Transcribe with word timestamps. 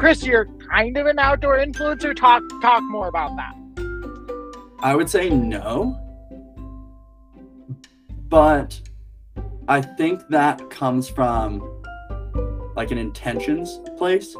Chris, 0.00 0.24
you're 0.24 0.46
kind 0.70 0.96
of 0.96 1.04
an 1.04 1.18
outdoor 1.18 1.58
influencer. 1.58 2.16
Talk 2.16 2.42
talk 2.62 2.82
more 2.84 3.08
about 3.08 3.36
that. 3.36 3.54
I 4.78 4.96
would 4.96 5.10
say 5.10 5.28
no. 5.28 5.94
But 8.30 8.80
I 9.68 9.82
think 9.82 10.26
that 10.30 10.70
comes 10.70 11.06
from 11.06 11.60
like 12.74 12.90
an 12.92 12.96
intentions 12.96 13.78
place. 13.98 14.34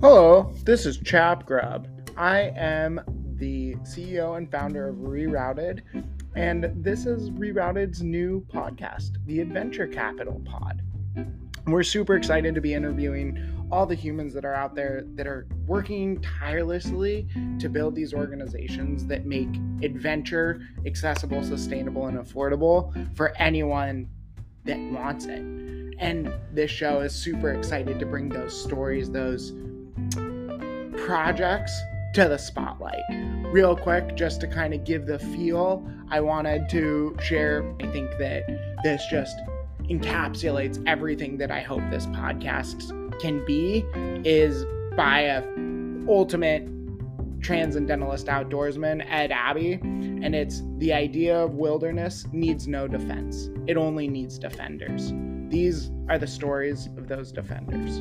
Hello, 0.00 0.54
this 0.62 0.86
is 0.86 0.98
Chap 0.98 1.44
Grub. 1.44 1.88
I 2.16 2.52
am 2.54 3.00
the 3.34 3.74
CEO 3.82 4.36
and 4.36 4.48
founder 4.48 4.88
of 4.88 4.96
Rerouted, 4.98 5.82
and 6.36 6.70
this 6.76 7.06
is 7.06 7.30
Rerouted's 7.30 8.02
new 8.02 8.44
podcast, 8.52 9.16
the 9.24 9.40
Adventure 9.40 9.86
Capital 9.86 10.42
Pod. 10.44 10.82
We're 11.66 11.82
super 11.82 12.14
excited 12.14 12.54
to 12.54 12.60
be 12.60 12.74
interviewing 12.74 13.66
all 13.72 13.86
the 13.86 13.94
humans 13.94 14.34
that 14.34 14.44
are 14.44 14.52
out 14.52 14.74
there 14.74 15.04
that 15.14 15.26
are 15.26 15.48
working 15.66 16.20
tirelessly 16.20 17.26
to 17.58 17.70
build 17.70 17.94
these 17.94 18.12
organizations 18.12 19.06
that 19.06 19.24
make 19.24 19.48
adventure 19.82 20.60
accessible, 20.84 21.42
sustainable, 21.42 22.06
and 22.06 22.18
affordable 22.18 22.92
for 23.16 23.34
anyone 23.38 24.06
that 24.64 24.78
wants 24.92 25.24
it. 25.24 25.40
And 25.98 26.30
this 26.52 26.70
show 26.70 27.00
is 27.00 27.14
super 27.14 27.52
excited 27.52 27.98
to 27.98 28.04
bring 28.04 28.28
those 28.28 28.62
stories, 28.62 29.10
those 29.10 29.54
projects 30.98 31.72
to 32.16 32.26
the 32.30 32.38
spotlight. 32.38 33.02
Real 33.52 33.76
quick, 33.76 34.16
just 34.16 34.40
to 34.40 34.46
kind 34.46 34.72
of 34.72 34.84
give 34.84 35.04
the 35.04 35.18
feel, 35.18 35.86
I 36.10 36.22
wanted 36.22 36.66
to 36.70 37.14
share. 37.20 37.62
I 37.78 37.86
think 37.88 38.10
that 38.18 38.44
this 38.82 39.04
just 39.10 39.36
encapsulates 39.90 40.82
everything 40.86 41.36
that 41.36 41.50
I 41.50 41.60
hope 41.60 41.82
this 41.90 42.06
podcast 42.06 43.20
can 43.20 43.44
be 43.44 43.84
is 44.24 44.64
by 44.96 45.20
a 45.20 45.42
ultimate 46.08 46.66
transcendentalist 47.42 48.28
outdoorsman, 48.28 49.04
Ed 49.10 49.30
Abbey, 49.30 49.74
and 49.74 50.34
it's 50.34 50.62
the 50.78 50.94
idea 50.94 51.38
of 51.38 51.52
wilderness 51.52 52.26
needs 52.32 52.66
no 52.66 52.88
defense. 52.88 53.50
It 53.66 53.76
only 53.76 54.08
needs 54.08 54.38
defenders. 54.38 55.12
These 55.50 55.90
are 56.08 56.16
the 56.16 56.26
stories 56.26 56.86
of 56.96 57.08
those 57.08 57.30
defenders. 57.30 58.00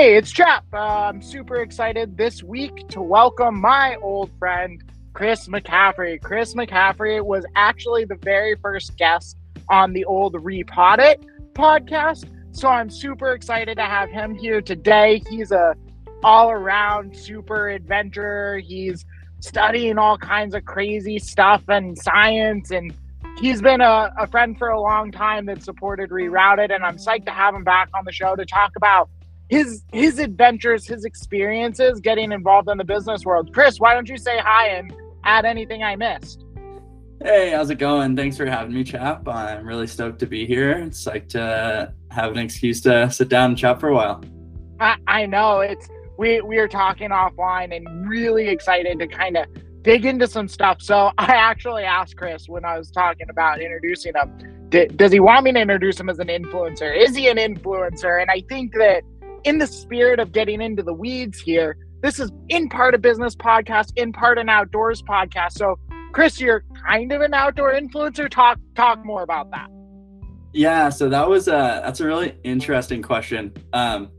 Hey, 0.00 0.16
it's 0.16 0.32
Chap. 0.32 0.64
Uh, 0.72 0.78
I'm 0.78 1.20
super 1.20 1.56
excited 1.56 2.16
this 2.16 2.42
week 2.42 2.88
to 2.88 3.02
welcome 3.02 3.60
my 3.60 3.96
old 3.96 4.30
friend, 4.38 4.82
Chris 5.12 5.46
McCaffrey. 5.46 6.18
Chris 6.22 6.54
McCaffrey 6.54 7.22
was 7.22 7.44
actually 7.54 8.06
the 8.06 8.14
very 8.22 8.56
first 8.62 8.96
guest 8.96 9.36
on 9.68 9.92
the 9.92 10.06
old 10.06 10.32
Repod 10.36 11.00
It 11.00 11.22
podcast. 11.52 12.24
So 12.52 12.66
I'm 12.66 12.88
super 12.88 13.32
excited 13.32 13.74
to 13.74 13.82
have 13.82 14.08
him 14.08 14.34
here 14.34 14.62
today. 14.62 15.22
He's 15.28 15.52
a 15.52 15.76
all 16.24 16.50
around 16.50 17.14
super 17.14 17.68
adventurer. 17.68 18.58
He's 18.58 19.04
studying 19.40 19.98
all 19.98 20.16
kinds 20.16 20.54
of 20.54 20.64
crazy 20.64 21.18
stuff 21.18 21.62
and 21.68 21.98
science 21.98 22.70
and 22.70 22.94
he's 23.38 23.60
been 23.60 23.82
a, 23.82 24.10
a 24.18 24.26
friend 24.26 24.56
for 24.56 24.68
a 24.68 24.80
long 24.80 25.12
time 25.12 25.44
that 25.44 25.62
supported 25.62 26.10
rerouted 26.10 26.74
and 26.74 26.84
i'm 26.84 26.96
psyched 26.96 27.24
to 27.24 27.30
have 27.30 27.54
him 27.54 27.64
back 27.64 27.88
on 27.94 28.04
the 28.04 28.12
show 28.12 28.36
to 28.36 28.44
talk 28.44 28.70
about 28.76 29.08
his 29.50 29.82
his 29.92 30.18
adventures, 30.20 30.86
his 30.86 31.04
experiences 31.04 32.00
getting 32.00 32.30
involved 32.32 32.70
in 32.70 32.78
the 32.78 32.84
business 32.84 33.24
world. 33.24 33.52
Chris, 33.52 33.80
why 33.80 33.94
don't 33.94 34.08
you 34.08 34.16
say 34.16 34.38
hi 34.38 34.68
and 34.68 34.94
add 35.24 35.44
anything 35.44 35.82
I 35.82 35.96
missed? 35.96 36.44
Hey, 37.22 37.50
how's 37.50 37.68
it 37.68 37.74
going? 37.74 38.16
Thanks 38.16 38.36
for 38.36 38.46
having 38.46 38.72
me, 38.72 38.84
chap. 38.84 39.28
I'm 39.28 39.66
really 39.66 39.86
stoked 39.86 40.20
to 40.20 40.26
be 40.26 40.46
here. 40.46 40.70
It's 40.70 41.06
like 41.06 41.28
to 41.30 41.92
have 42.10 42.30
an 42.30 42.38
excuse 42.38 42.80
to 42.82 43.10
sit 43.10 43.28
down 43.28 43.50
and 43.50 43.58
chat 43.58 43.78
for 43.78 43.88
a 43.88 43.94
while. 43.94 44.24
I, 44.78 44.96
I 45.06 45.26
know 45.26 45.60
it's 45.60 45.88
we 46.16 46.40
we 46.40 46.58
are 46.58 46.68
talking 46.68 47.10
offline 47.10 47.76
and 47.76 48.08
really 48.08 48.48
excited 48.48 49.00
to 49.00 49.06
kind 49.08 49.36
of 49.36 49.46
dig 49.82 50.06
into 50.06 50.28
some 50.28 50.46
stuff. 50.46 50.80
So 50.80 51.10
I 51.18 51.34
actually 51.34 51.82
asked 51.82 52.16
Chris 52.16 52.48
when 52.48 52.64
I 52.64 52.78
was 52.78 52.90
talking 52.90 53.28
about 53.28 53.60
introducing 53.60 54.12
him, 54.14 54.68
does 54.96 55.10
he 55.10 55.18
want 55.18 55.44
me 55.44 55.52
to 55.52 55.58
introduce 55.58 55.98
him 55.98 56.08
as 56.08 56.20
an 56.20 56.28
influencer? 56.28 56.96
Is 56.96 57.16
he 57.16 57.28
an 57.28 57.36
influencer? 57.36 58.22
And 58.22 58.30
I 58.30 58.42
think 58.48 58.74
that 58.74 59.02
in 59.44 59.58
the 59.58 59.66
spirit 59.66 60.20
of 60.20 60.32
getting 60.32 60.60
into 60.60 60.82
the 60.82 60.92
weeds 60.92 61.40
here, 61.40 61.76
this 62.02 62.18
is 62.18 62.30
in 62.48 62.68
part 62.68 62.94
a 62.94 62.98
business 62.98 63.34
podcast, 63.36 63.92
in 63.96 64.12
part 64.12 64.38
an 64.38 64.48
outdoors 64.48 65.02
podcast. 65.02 65.52
So, 65.52 65.78
Chris, 66.12 66.40
you're 66.40 66.64
kind 66.86 67.12
of 67.12 67.20
an 67.20 67.34
outdoor 67.34 67.74
influencer. 67.74 68.28
Talk 68.30 68.58
talk 68.74 69.04
more 69.04 69.22
about 69.22 69.50
that. 69.50 69.68
Yeah, 70.52 70.88
so 70.88 71.08
that 71.08 71.28
was 71.28 71.48
a 71.48 71.82
that's 71.84 72.00
a 72.00 72.06
really 72.06 72.36
interesting 72.42 73.02
question. 73.02 73.52
Um, 73.72 74.10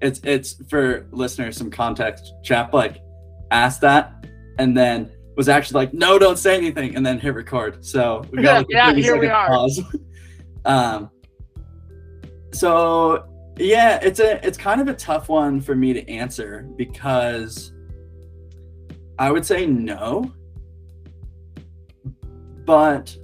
it's 0.00 0.20
it's 0.24 0.62
for 0.68 1.06
listeners 1.10 1.56
some 1.56 1.70
context. 1.70 2.32
Chap 2.42 2.72
like 2.72 3.02
asked 3.50 3.80
that, 3.82 4.26
and 4.58 4.76
then 4.76 5.10
was 5.36 5.48
actually 5.48 5.84
like, 5.84 5.94
"No, 5.94 6.18
don't 6.18 6.38
say 6.38 6.56
anything," 6.56 6.96
and 6.96 7.04
then 7.04 7.18
hit 7.18 7.34
record. 7.34 7.84
So 7.84 8.24
we 8.30 8.42
got 8.42 8.58
like 8.58 8.66
yeah, 8.70 8.92
here 8.92 9.18
we 9.18 9.26
are. 9.26 9.48
Pause. 9.48 9.82
um, 10.64 11.10
so 12.52 13.24
yeah, 13.56 13.98
it's 14.02 14.20
a 14.20 14.44
it's 14.46 14.58
kind 14.58 14.80
of 14.80 14.88
a 14.88 14.94
tough 14.94 15.28
one 15.28 15.60
for 15.60 15.74
me 15.74 15.92
to 15.92 16.08
answer 16.08 16.68
because 16.76 17.72
I 19.18 19.30
would 19.30 19.46
say 19.46 19.66
no. 19.66 20.32
But 22.64 23.16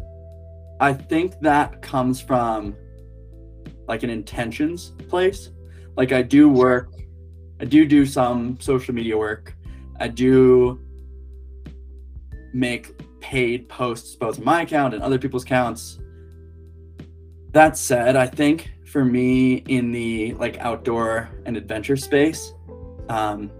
I 0.80 0.92
think 0.92 1.40
that 1.40 1.82
comes 1.82 2.20
from 2.20 2.76
like 3.88 4.02
an 4.02 4.10
intentions 4.10 4.92
place. 5.08 5.50
Like 5.96 6.12
I 6.12 6.22
do 6.22 6.48
work 6.48 6.90
I 7.60 7.66
do 7.66 7.84
do 7.84 8.06
some 8.06 8.58
social 8.58 8.94
media 8.94 9.18
work. 9.18 9.54
I 9.98 10.08
do 10.08 10.80
make 12.54 12.98
paid 13.20 13.68
posts 13.68 14.16
both 14.16 14.38
on 14.38 14.44
my 14.44 14.62
account 14.62 14.94
and 14.94 15.02
other 15.02 15.18
people's 15.18 15.42
accounts. 15.42 15.98
That 17.52 17.76
said, 17.76 18.16
I 18.16 18.26
think 18.26 18.70
for 18.90 19.04
me 19.04 19.54
in 19.68 19.92
the 19.92 20.34
like 20.34 20.58
outdoor 20.58 21.28
and 21.46 21.56
adventure 21.56 21.96
space. 21.96 22.54
Um, 23.08 23.50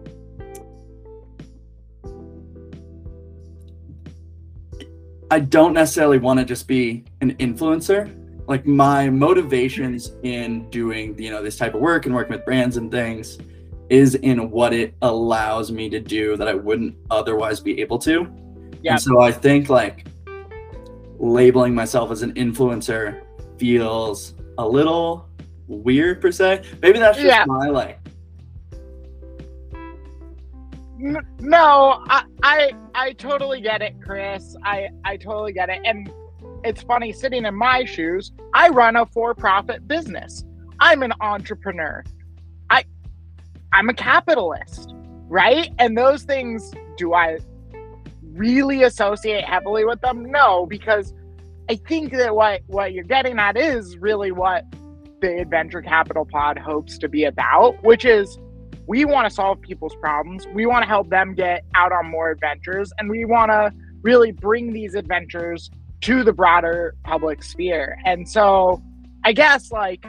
I 5.30 5.38
don't 5.38 5.72
necessarily 5.72 6.18
want 6.18 6.40
to 6.40 6.44
just 6.44 6.66
be 6.66 7.04
an 7.20 7.36
influencer. 7.36 8.12
Like 8.48 8.66
my 8.66 9.08
motivations 9.08 10.12
in 10.24 10.68
doing, 10.70 11.16
you 11.16 11.30
know, 11.30 11.40
this 11.40 11.56
type 11.56 11.74
of 11.74 11.80
work 11.80 12.06
and 12.06 12.14
working 12.14 12.34
with 12.34 12.44
brands 12.44 12.76
and 12.76 12.90
things 12.90 13.38
is 13.88 14.16
in 14.16 14.50
what 14.50 14.72
it 14.72 14.94
allows 15.02 15.70
me 15.70 15.88
to 15.90 16.00
do 16.00 16.36
that 16.36 16.48
I 16.48 16.54
wouldn't 16.54 16.96
otherwise 17.12 17.60
be 17.60 17.80
able 17.80 17.98
to. 18.00 18.26
Yeah. 18.82 18.92
And 18.92 19.00
so 19.00 19.20
I 19.20 19.30
think 19.30 19.68
like 19.68 20.06
labeling 21.20 21.74
myself 21.74 22.10
as 22.10 22.22
an 22.22 22.34
influencer 22.34 23.22
feels 23.58 24.34
a 24.60 24.68
little 24.68 25.28
weird 25.66 26.20
per 26.20 26.30
se. 26.30 26.62
Maybe 26.82 26.98
that's 26.98 27.16
just 27.16 27.26
yeah. 27.26 27.44
my 27.46 27.68
like. 27.68 27.98
No, 30.98 32.04
I, 32.08 32.24
I 32.42 32.72
I 32.94 33.12
totally 33.14 33.62
get 33.62 33.80
it, 33.80 33.94
Chris. 34.02 34.54
I 34.62 34.90
I 35.04 35.16
totally 35.16 35.54
get 35.54 35.70
it, 35.70 35.80
and 35.84 36.12
it's 36.62 36.82
funny 36.82 37.10
sitting 37.10 37.46
in 37.46 37.54
my 37.54 37.84
shoes. 37.84 38.32
I 38.52 38.68
run 38.68 38.96
a 38.96 39.06
for-profit 39.06 39.88
business. 39.88 40.44
I'm 40.78 41.02
an 41.02 41.14
entrepreneur. 41.20 42.04
I 42.68 42.84
I'm 43.72 43.88
a 43.88 43.94
capitalist, 43.94 44.92
right? 45.28 45.72
And 45.78 45.96
those 45.96 46.24
things, 46.24 46.70
do 46.98 47.14
I 47.14 47.38
really 48.22 48.82
associate 48.82 49.44
heavily 49.44 49.86
with 49.86 50.02
them? 50.02 50.30
No, 50.30 50.66
because 50.66 51.14
I 51.70 51.76
think 51.76 52.10
that 52.14 52.34
what 52.34 52.62
what 52.66 52.92
you're 52.92 53.04
getting 53.04 53.38
at 53.38 53.56
is 53.56 53.96
really 53.96 54.32
what 54.32 54.64
the 55.20 55.38
Adventure 55.38 55.80
Capital 55.80 56.24
Pod 56.24 56.58
hopes 56.58 56.98
to 56.98 57.08
be 57.08 57.22
about, 57.22 57.80
which 57.84 58.04
is 58.04 58.40
we 58.88 59.04
want 59.04 59.28
to 59.28 59.32
solve 59.32 59.60
people's 59.60 59.94
problems. 60.00 60.48
We 60.52 60.66
want 60.66 60.82
to 60.82 60.88
help 60.88 61.10
them 61.10 61.32
get 61.32 61.62
out 61.76 61.92
on 61.92 62.10
more 62.10 62.32
adventures, 62.32 62.92
and 62.98 63.08
we 63.08 63.24
want 63.24 63.52
to 63.52 63.70
really 64.02 64.32
bring 64.32 64.72
these 64.72 64.96
adventures 64.96 65.70
to 66.00 66.24
the 66.24 66.32
broader 66.32 66.96
public 67.04 67.44
sphere. 67.44 67.96
And 68.04 68.28
so, 68.28 68.82
I 69.22 69.32
guess 69.32 69.70
like 69.70 70.04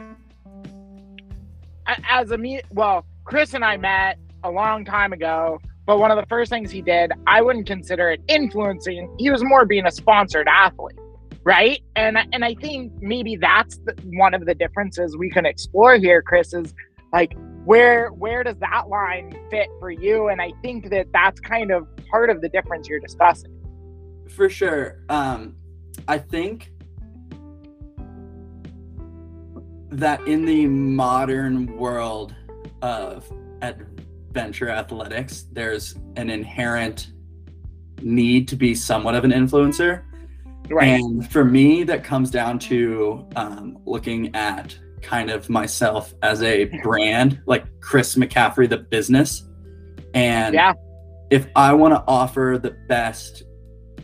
as 2.10 2.32
a 2.32 2.38
me, 2.38 2.62
well, 2.72 3.06
Chris 3.22 3.54
and 3.54 3.64
I 3.64 3.76
met 3.76 4.18
a 4.42 4.50
long 4.50 4.84
time 4.84 5.12
ago. 5.12 5.60
But 5.86 6.00
one 6.00 6.10
of 6.10 6.16
the 6.16 6.26
first 6.26 6.50
things 6.50 6.72
he 6.72 6.82
did, 6.82 7.12
I 7.28 7.40
wouldn't 7.40 7.66
consider 7.68 8.10
it 8.10 8.20
influencing. 8.26 9.14
He 9.18 9.30
was 9.30 9.44
more 9.44 9.64
being 9.64 9.86
a 9.86 9.92
sponsored 9.92 10.48
athlete 10.48 10.98
right? 11.44 11.82
And 11.96 12.16
and 12.32 12.44
i 12.44 12.54
think 12.54 12.92
maybe 13.00 13.36
that's 13.36 13.78
the, 13.78 13.94
one 14.14 14.34
of 14.34 14.46
the 14.46 14.54
differences 14.54 15.16
we 15.16 15.30
can 15.30 15.44
explore 15.44 15.96
here 15.96 16.22
chris 16.22 16.54
is 16.54 16.72
like 17.12 17.34
where 17.64 18.08
where 18.08 18.42
does 18.42 18.56
that 18.58 18.88
line 18.88 19.32
fit 19.50 19.68
for 19.78 19.90
you? 19.90 20.28
And 20.28 20.40
i 20.40 20.52
think 20.62 20.90
that 20.90 21.06
that's 21.12 21.40
kind 21.40 21.70
of 21.70 21.86
part 22.10 22.30
of 22.30 22.40
the 22.40 22.48
difference 22.48 22.88
you're 22.88 23.00
discussing. 23.00 23.52
For 24.28 24.48
sure. 24.48 25.04
Um 25.08 25.56
i 26.08 26.18
think 26.18 26.72
that 29.90 30.26
in 30.26 30.44
the 30.44 30.66
modern 30.66 31.76
world 31.76 32.34
of 32.80 33.30
adventure 33.60 34.70
athletics 34.70 35.46
there's 35.52 35.94
an 36.16 36.30
inherent 36.30 37.12
need 38.00 38.48
to 38.48 38.56
be 38.56 38.74
somewhat 38.74 39.14
of 39.14 39.22
an 39.22 39.30
influencer 39.30 40.02
Right. 40.72 41.00
And 41.00 41.30
for 41.30 41.44
me, 41.44 41.84
that 41.84 42.02
comes 42.02 42.30
down 42.30 42.58
to 42.60 43.26
um, 43.36 43.78
looking 43.84 44.34
at 44.34 44.76
kind 45.02 45.30
of 45.30 45.50
myself 45.50 46.14
as 46.22 46.42
a 46.42 46.64
brand, 46.82 47.40
like 47.46 47.64
Chris 47.80 48.14
McCaffrey, 48.14 48.68
the 48.68 48.78
business. 48.78 49.48
And 50.14 50.54
yeah. 50.54 50.72
if 51.30 51.46
I 51.56 51.72
want 51.74 51.94
to 51.94 52.02
offer 52.06 52.58
the 52.60 52.70
best 52.88 53.42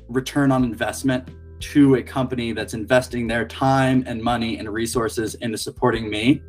return 0.08 0.52
on 0.52 0.64
investment 0.64 1.30
to 1.60 1.96
a 1.96 2.02
company 2.02 2.52
that's 2.52 2.74
investing 2.74 3.26
their 3.26 3.46
time 3.46 4.04
and 4.06 4.22
money 4.22 4.58
and 4.58 4.68
resources 4.68 5.34
into 5.36 5.56
supporting 5.56 6.10
me, 6.10 6.42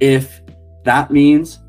if 0.00 0.40
that 0.84 1.10
means 1.10 1.60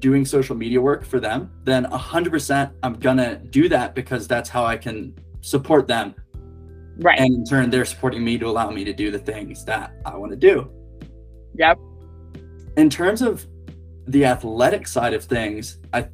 doing 0.00 0.24
social 0.24 0.56
media 0.56 0.80
work 0.80 1.04
for 1.04 1.20
them, 1.20 1.52
then 1.62 1.84
100% 1.84 2.72
I'm 2.82 2.94
going 2.94 3.18
to 3.18 3.36
do 3.36 3.68
that 3.68 3.94
because 3.94 4.26
that's 4.26 4.48
how 4.48 4.64
I 4.64 4.76
can 4.76 5.14
support 5.40 5.86
them 5.86 6.14
Right. 6.98 7.18
And 7.18 7.34
in 7.34 7.44
turn, 7.44 7.70
they're 7.70 7.84
supporting 7.84 8.24
me 8.24 8.38
to 8.38 8.46
allow 8.46 8.70
me 8.70 8.84
to 8.84 8.92
do 8.92 9.10
the 9.10 9.18
things 9.18 9.64
that 9.64 9.94
I 10.04 10.16
want 10.16 10.30
to 10.32 10.36
do. 10.36 10.70
Yep. 11.54 11.78
In 12.76 12.90
terms 12.90 13.22
of 13.22 13.46
the 14.06 14.24
athletic 14.24 14.86
side 14.86 15.14
of 15.14 15.24
things, 15.24 15.78
I 15.92 16.08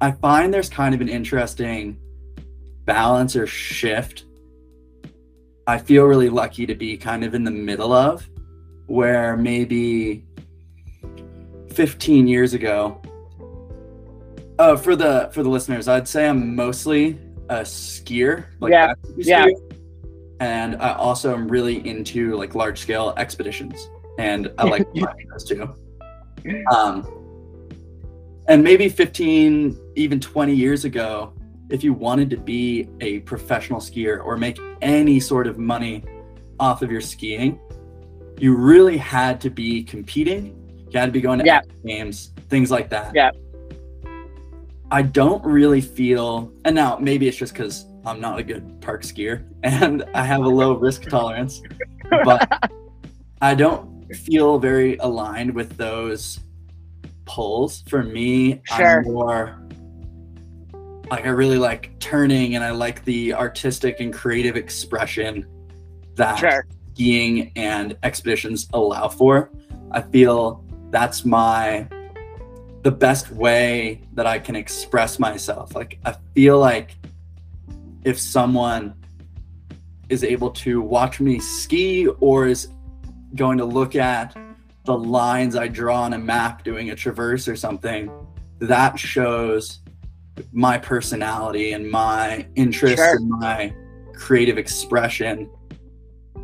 I 0.00 0.12
find 0.12 0.52
there's 0.52 0.68
kind 0.68 0.94
of 0.94 1.00
an 1.00 1.08
interesting 1.08 1.98
balance 2.84 3.36
or 3.36 3.46
shift. 3.46 4.24
I 5.66 5.78
feel 5.78 6.04
really 6.04 6.30
lucky 6.30 6.66
to 6.66 6.74
be 6.74 6.96
kind 6.96 7.24
of 7.24 7.34
in 7.34 7.44
the 7.44 7.50
middle 7.50 7.92
of 7.92 8.28
where 8.86 9.36
maybe 9.36 10.24
15 11.70 12.26
years 12.26 12.54
ago 12.54 13.00
uh, 14.58 14.76
for 14.76 14.96
the 14.96 15.30
for 15.32 15.42
the 15.42 15.48
listeners, 15.48 15.88
I'd 15.88 16.08
say 16.08 16.28
I'm 16.28 16.56
mostly 16.56 17.18
a 17.48 17.60
skier. 17.60 18.46
Like 18.60 18.72
yeah. 18.72 18.94
yeah 19.16 19.46
and 20.40 20.76
I 20.76 20.94
also 20.94 21.34
am 21.34 21.48
really 21.48 21.86
into 21.86 22.36
like 22.36 22.54
large 22.54 22.78
scale 22.78 23.14
expeditions, 23.16 23.88
and 24.18 24.52
I 24.58 24.64
like 24.64 24.86
those 25.30 25.44
too. 25.44 25.74
Um, 26.74 27.06
and 28.48 28.64
maybe 28.64 28.88
15, 28.88 29.78
even 29.96 30.20
20 30.20 30.54
years 30.54 30.84
ago, 30.84 31.34
if 31.68 31.84
you 31.84 31.92
wanted 31.92 32.30
to 32.30 32.36
be 32.38 32.88
a 33.00 33.20
professional 33.20 33.78
skier 33.78 34.24
or 34.24 34.36
make 34.36 34.58
any 34.80 35.20
sort 35.20 35.46
of 35.46 35.58
money 35.58 36.02
off 36.58 36.80
of 36.80 36.90
your 36.90 37.02
skiing, 37.02 37.60
you 38.38 38.56
really 38.56 38.96
had 38.96 39.40
to 39.42 39.50
be 39.50 39.82
competing. 39.82 40.54
You 40.90 40.98
had 40.98 41.06
to 41.06 41.12
be 41.12 41.20
going 41.20 41.40
to 41.40 41.44
yeah. 41.44 41.60
games, 41.84 42.32
things 42.48 42.70
like 42.70 42.88
that. 42.90 43.14
Yeah. 43.14 43.32
I 44.90 45.02
don't 45.02 45.44
really 45.44 45.82
feel, 45.82 46.50
and 46.64 46.74
now 46.74 46.96
maybe 46.98 47.28
it's 47.28 47.36
just 47.36 47.52
because 47.52 47.84
I'm 48.08 48.20
not 48.20 48.38
a 48.38 48.42
good 48.42 48.80
park 48.80 49.02
skier 49.02 49.44
and 49.62 50.04
I 50.14 50.24
have 50.24 50.42
a 50.42 50.48
low 50.48 50.74
risk 50.74 51.02
tolerance, 51.02 51.62
but 52.24 52.70
I 53.42 53.54
don't 53.54 54.14
feel 54.16 54.58
very 54.58 54.96
aligned 54.96 55.54
with 55.54 55.76
those 55.76 56.40
pulls. 57.26 57.82
For 57.82 58.02
me, 58.02 58.62
sure. 58.64 59.00
I'm 59.00 59.04
more 59.04 59.60
like 61.10 61.24
I 61.26 61.30
really 61.30 61.58
like 61.58 61.98
turning 62.00 62.54
and 62.54 62.64
I 62.64 62.70
like 62.70 63.04
the 63.04 63.34
artistic 63.34 64.00
and 64.00 64.12
creative 64.12 64.56
expression 64.56 65.46
that 66.16 66.38
sure. 66.38 66.66
skiing 66.94 67.52
and 67.56 67.96
expeditions 68.02 68.68
allow 68.72 69.08
for. 69.08 69.50
I 69.90 70.02
feel 70.02 70.64
that's 70.90 71.24
my 71.24 71.88
the 72.82 72.90
best 72.90 73.30
way 73.30 74.02
that 74.14 74.26
I 74.26 74.38
can 74.38 74.56
express 74.56 75.18
myself. 75.18 75.74
Like 75.74 75.98
I 76.04 76.16
feel 76.34 76.58
like 76.58 76.96
if 78.08 78.18
someone 78.18 78.94
is 80.08 80.24
able 80.24 80.50
to 80.50 80.80
watch 80.80 81.20
me 81.20 81.38
ski 81.38 82.06
or 82.20 82.46
is 82.46 82.68
going 83.34 83.58
to 83.58 83.66
look 83.66 83.94
at 83.94 84.34
the 84.86 84.96
lines 84.96 85.54
I 85.54 85.68
draw 85.68 86.04
on 86.04 86.14
a 86.14 86.18
map 86.18 86.64
doing 86.64 86.88
a 86.88 86.96
traverse 86.96 87.46
or 87.46 87.54
something, 87.54 88.10
that 88.60 88.98
shows 88.98 89.80
my 90.52 90.78
personality 90.78 91.72
and 91.72 91.90
my 91.90 92.48
interest 92.54 92.96
sure. 92.96 93.16
and 93.16 93.28
my 93.28 93.74
creative 94.14 94.56
expression 94.56 95.50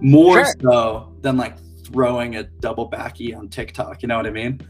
more 0.02 0.44
sure. 0.44 0.54
so 0.60 1.16
than 1.22 1.38
like 1.38 1.56
throwing 1.86 2.36
a 2.36 2.42
double 2.42 2.84
backy 2.84 3.32
on 3.34 3.48
TikTok. 3.48 4.02
You 4.02 4.08
know 4.08 4.18
what 4.18 4.26
I 4.26 4.30
mean? 4.30 4.60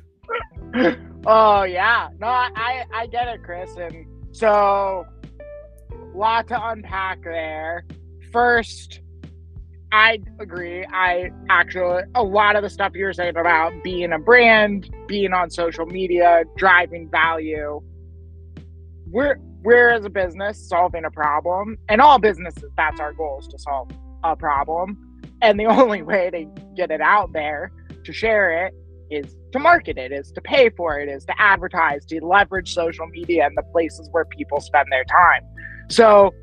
oh 1.26 1.64
yeah, 1.64 2.11
no, 2.20 2.29
I 2.29 2.85
I 2.94 3.08
get 3.08 3.26
it, 3.26 3.43
Chris. 3.43 3.75
And 3.76 4.06
so 4.31 5.06
lot 6.15 6.49
to 6.49 6.69
unpack 6.69 7.23
there. 7.23 7.85
First, 8.33 9.01
I 9.93 10.19
agree. 10.41 10.85
I 10.93 11.31
actually, 11.51 12.03
a 12.15 12.23
lot 12.23 12.57
of 12.57 12.63
the 12.63 12.71
stuff 12.71 12.93
you 12.95 13.05
were 13.05 13.13
saying 13.13 13.37
about 13.37 13.73
being 13.85 14.13
a 14.13 14.19
brand, 14.19 14.91
being 15.07 15.33
on 15.33 15.51
social 15.51 15.87
media, 15.87 16.45
driving 16.57 17.09
value, 17.11 17.81
we're, 19.07 19.37
we're 19.63 19.91
as 19.91 20.05
a 20.05 20.11
business 20.11 20.69
solving 20.69 21.05
a 21.05 21.11
problem. 21.11 21.79
And 21.89 22.01
all 22.01 22.19
businesses, 22.19 22.71
that's 22.77 22.99
our 22.99 23.13
goal 23.13 23.39
is 23.41 23.49
to 23.49 23.59
solve 23.59 23.91
a 24.25 24.35
problem. 24.35 24.99
And 25.43 25.61
the 25.61 25.67
only 25.81 26.03
way 26.03 26.31
to 26.31 26.45
get 26.75 26.91
it 26.91 27.01
out 27.01 27.33
there, 27.33 27.71
to 28.05 28.13
share 28.13 28.67
it, 28.67 28.75
is 29.11 29.37
to 29.53 29.61
market 29.61 29.97
it, 29.97 30.11
is 30.11 30.33
to 30.33 30.41
pay 30.41 30.71
for 30.71 30.99
it, 30.99 31.09
is 31.09 31.25
to 31.27 31.35
advertise, 31.41 32.05
to 32.07 32.25
leverage 32.25 32.75
social 32.75 33.07
media 33.07 33.47
and 33.47 33.57
the 33.57 33.63
places 33.71 34.09
where 34.11 34.25
people 34.25 34.61
spend 34.61 34.89
their 34.91 35.05
time. 35.05 35.43
So, 35.89 36.35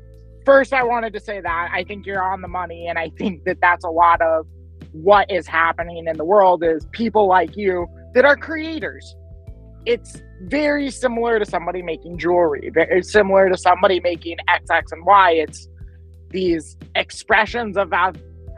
first, 0.44 0.72
I 0.72 0.82
wanted 0.82 1.12
to 1.14 1.20
say 1.20 1.40
that 1.40 1.70
I 1.72 1.84
think 1.84 2.06
you're 2.06 2.22
on 2.22 2.40
the 2.40 2.48
money, 2.48 2.86
and 2.88 2.98
I 2.98 3.10
think 3.18 3.44
that 3.44 3.58
that's 3.60 3.84
a 3.84 3.90
lot 3.90 4.20
of 4.22 4.46
what 4.92 5.30
is 5.30 5.46
happening 5.46 6.06
in 6.06 6.16
the 6.16 6.24
world 6.24 6.62
is 6.62 6.86
people 6.92 7.26
like 7.26 7.56
you 7.56 7.86
that 8.14 8.24
are 8.24 8.36
creators. 8.36 9.16
It's 9.86 10.22
very 10.42 10.90
similar 10.90 11.38
to 11.38 11.46
somebody 11.46 11.82
making 11.82 12.18
jewelry. 12.18 12.70
Very 12.72 13.02
similar 13.02 13.48
to 13.48 13.56
somebody 13.56 14.00
making 14.00 14.36
X, 14.48 14.70
X, 14.70 14.92
and 14.92 15.04
Y. 15.04 15.32
It's 15.32 15.68
these 16.30 16.76
expressions 16.94 17.76
of 17.76 17.92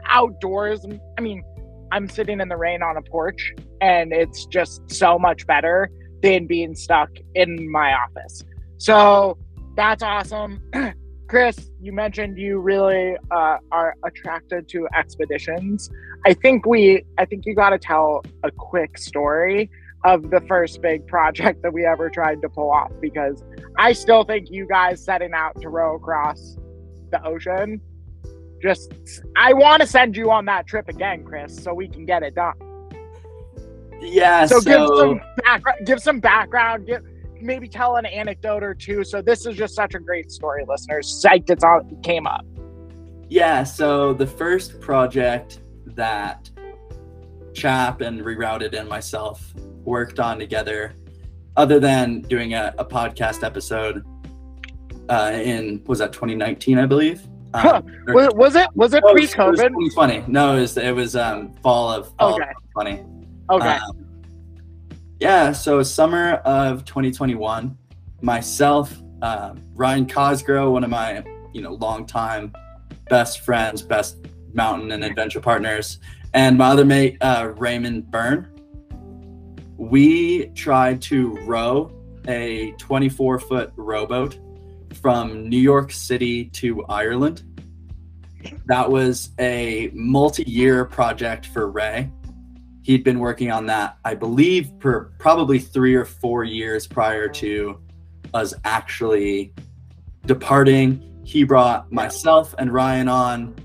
outdoors. 0.07 0.85
I 1.17 1.21
mean, 1.21 1.43
I'm 1.91 2.07
sitting 2.09 2.41
in 2.41 2.49
the 2.49 2.57
rain 2.57 2.83
on 2.83 2.97
a 2.97 3.01
porch, 3.01 3.53
and 3.81 4.11
it's 4.11 4.45
just 4.45 4.81
so 4.91 5.17
much 5.17 5.47
better 5.47 5.89
than 6.21 6.47
being 6.47 6.75
stuck 6.75 7.09
in 7.33 7.71
my 7.71 7.93
office. 7.93 8.43
So 8.77 9.37
that's 9.75 10.03
awesome. 10.03 10.61
Chris, 11.27 11.71
you 11.81 11.91
mentioned 11.91 12.37
you 12.37 12.59
really 12.59 13.15
uh, 13.31 13.57
are 13.71 13.95
attracted 14.03 14.69
to 14.69 14.87
expeditions. 14.95 15.89
I 16.25 16.33
think 16.33 16.65
we, 16.65 17.03
I 17.17 17.25
think 17.25 17.45
you 17.45 17.55
got 17.55 17.71
to 17.71 17.79
tell 17.79 18.23
a 18.43 18.51
quick 18.51 18.97
story 18.97 19.69
of 20.03 20.29
the 20.29 20.39
first 20.41 20.81
big 20.81 21.05
project 21.07 21.63
that 21.63 21.73
we 21.73 21.85
ever 21.85 22.09
tried 22.09 22.41
to 22.43 22.49
pull 22.49 22.69
off 22.69 22.91
because 23.01 23.43
I 23.77 23.93
still 23.93 24.23
think 24.23 24.51
you 24.51 24.67
guys 24.67 25.03
setting 25.03 25.33
out 25.33 25.59
to 25.61 25.69
row 25.69 25.95
across 25.95 26.57
the 27.11 27.23
ocean. 27.25 27.81
Just, 28.61 28.93
I 29.35 29.53
want 29.53 29.81
to 29.81 29.87
send 29.87 30.15
you 30.15 30.31
on 30.31 30.45
that 30.45 30.67
trip 30.67 30.87
again, 30.89 31.23
Chris, 31.23 31.55
so 31.55 31.73
we 31.73 31.87
can 31.87 32.05
get 32.05 32.21
it 32.21 32.35
done. 32.35 32.53
Yeah. 33.99 34.45
So, 34.45 34.59
so... 34.59 34.69
give 34.69 34.97
some 34.97 35.21
background. 35.43 35.85
Give 35.85 36.01
some 36.01 36.19
background. 36.19 36.87
Give 36.87 37.01
maybe 37.41 37.67
tell 37.67 37.95
an 37.97 38.05
anecdote 38.05 38.63
or 38.63 38.73
two. 38.73 39.03
So 39.03 39.21
this 39.21 39.45
is 39.45 39.55
just 39.55 39.75
such 39.75 39.95
a 39.95 39.99
great 39.99 40.31
story, 40.31 40.63
listeners. 40.67 41.21
Psyched 41.23 41.49
it's 41.49 41.63
all 41.63 41.81
came 42.03 42.27
up. 42.27 42.45
Yeah, 43.29 43.63
so 43.63 44.13
the 44.13 44.27
first 44.27 44.79
project 44.79 45.59
that 45.87 46.49
Chap 47.53 48.01
and 48.01 48.21
Rerouted 48.21 48.77
and 48.77 48.87
myself 48.87 49.53
worked 49.83 50.19
on 50.19 50.37
together, 50.37 50.93
other 51.57 51.79
than 51.79 52.21
doing 52.21 52.53
a, 52.53 52.73
a 52.77 52.85
podcast 52.85 53.43
episode 53.43 54.05
uh, 55.09 55.31
in 55.33 55.83
was 55.85 55.99
that 55.99 56.13
2019, 56.13 56.77
I 56.77 56.85
believe. 56.85 57.23
Um, 57.53 57.61
huh. 57.61 57.81
was, 58.07 58.29
was, 58.33 58.55
it 58.55 58.67
was 58.75 58.93
it 58.93 59.03
oh, 59.05 59.13
pre-COVID? 59.13 59.55
2020. 59.55 60.25
No, 60.27 60.57
it 60.57 60.61
was 60.61 60.77
it 60.77 60.91
was 60.91 61.15
um, 61.15 61.53
fall 61.63 61.89
of 61.89 62.13
fall 62.17 62.33
okay. 62.33 62.43
of 62.43 62.85
2020. 62.85 63.05
Okay. 63.49 63.67
Um, 63.77 64.04
yeah, 65.19 65.51
so 65.51 65.81
summer 65.83 66.35
of 66.45 66.85
2021, 66.85 67.77
myself, 68.21 69.01
uh, 69.21 69.55
Ryan 69.73 70.07
Cosgrove, 70.07 70.71
one 70.71 70.83
of 70.83 70.89
my 70.89 71.23
you 71.53 71.61
know 71.61 71.73
longtime 71.73 72.53
best 73.09 73.41
friends, 73.41 73.81
best 73.81 74.17
Mountain 74.53 74.91
and 74.91 75.03
Adventure 75.03 75.39
Partners, 75.39 75.99
and 76.33 76.57
my 76.57 76.67
other 76.67 76.85
mate 76.85 77.17
uh, 77.21 77.53
Raymond 77.57 78.11
Byrne. 78.11 78.51
We 79.77 80.47
tried 80.47 81.01
to 81.03 81.35
row 81.45 81.91
a 82.27 82.71
24 82.77 83.39
foot 83.39 83.73
rowboat 83.75 84.39
from 85.01 85.49
New 85.49 85.59
York 85.59 85.91
City 85.91 86.45
to 86.45 86.85
Ireland. 86.85 87.43
That 88.65 88.89
was 88.89 89.31
a 89.39 89.91
multi 89.93 90.43
year 90.43 90.85
project 90.85 91.47
for 91.47 91.69
Ray. 91.69 92.11
He'd 92.85 93.03
been 93.03 93.17
working 93.17 93.49
on 93.49 93.65
that, 93.65 93.97
I 94.05 94.13
believe, 94.13 94.69
for 94.79 95.11
probably 95.17 95.57
three 95.57 95.95
or 95.95 96.05
four 96.05 96.43
years 96.43 96.85
prior 96.85 97.27
to 97.29 97.81
us 98.31 98.53
actually 98.63 99.55
departing. 100.27 101.01
He 101.23 101.43
brought 101.43 101.91
myself 101.91 102.53
and 102.59 102.71
Ryan 102.71 103.07
on 103.07 103.55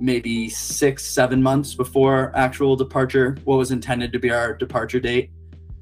maybe 0.00 0.48
six, 0.48 1.04
seven 1.04 1.42
months 1.42 1.74
before 1.74 2.32
actual 2.34 2.74
departure, 2.74 3.36
what 3.44 3.58
was 3.58 3.70
intended 3.70 4.14
to 4.14 4.18
be 4.18 4.30
our 4.30 4.54
departure 4.54 4.98
date. 4.98 5.30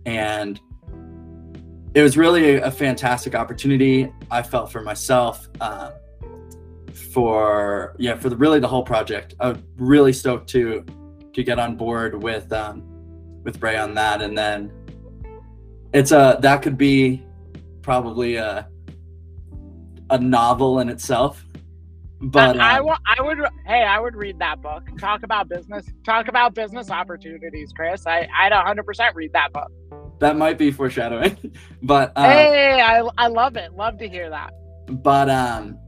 And 0.05 0.61
it 1.95 2.03
was 2.03 2.17
really 2.17 2.57
a, 2.57 2.71
fantastic 2.73 3.37
opportunity. 3.37 4.13
I 4.29 4.43
felt 4.43 4.73
for 4.73 4.83
myself, 4.83 5.49
um, 5.61 5.93
for 7.13 7.95
yeah, 8.01 8.17
for 8.17 8.29
the 8.29 8.37
really 8.37 8.59
the 8.59 8.67
whole 8.67 8.83
project. 8.83 9.37
I'm 9.39 9.63
really 9.77 10.13
stoked 10.13 10.49
to 10.51 10.85
to 11.35 11.43
get 11.43 11.59
on 11.59 11.77
board 11.77 12.23
with 12.23 12.53
um, 12.53 12.83
with 13.45 13.59
Bray 13.59 13.77
on 13.77 13.95
that, 13.95 14.23
and 14.23 14.37
then 14.37 14.73
it's 15.93 16.13
a 16.13 16.39
that 16.41 16.63
could 16.63 16.79
be 16.79 17.23
probably 17.83 18.37
a 18.37 18.69
a 20.11 20.19
novel 20.19 20.81
in 20.81 20.89
itself. 20.89 21.45
But 22.21 22.59
I, 22.61 22.79
um, 22.79 22.89
I, 22.89 23.17
I 23.19 23.23
would 23.23 23.39
hey 23.67 23.83
I 23.83 23.99
would 23.99 24.15
read 24.15 24.39
that 24.39 24.63
book. 24.63 24.89
Talk 24.99 25.23
about 25.25 25.49
business. 25.49 25.87
Talk 26.05 26.29
about 26.29 26.55
business 26.55 26.91
opportunities, 26.91 27.73
Chris. 27.75 28.07
I 28.07 28.29
I'd 28.39 28.53
100 28.53 28.85
percent 28.85 29.17
read 29.17 29.33
that 29.33 29.53
book. 29.53 29.73
That 30.21 30.37
might 30.37 30.57
be 30.57 30.71
foreshadowing, 30.71 31.37
but 31.83 32.13
uh, 32.15 32.23
hey, 32.23 32.81
I 32.81 33.09
I 33.19 33.27
love 33.27 33.57
it. 33.57 33.73
Love 33.75 33.99
to 33.99 34.09
hear 34.09 34.31
that. 34.31 34.53
But 34.87 35.29
um, 35.29 35.79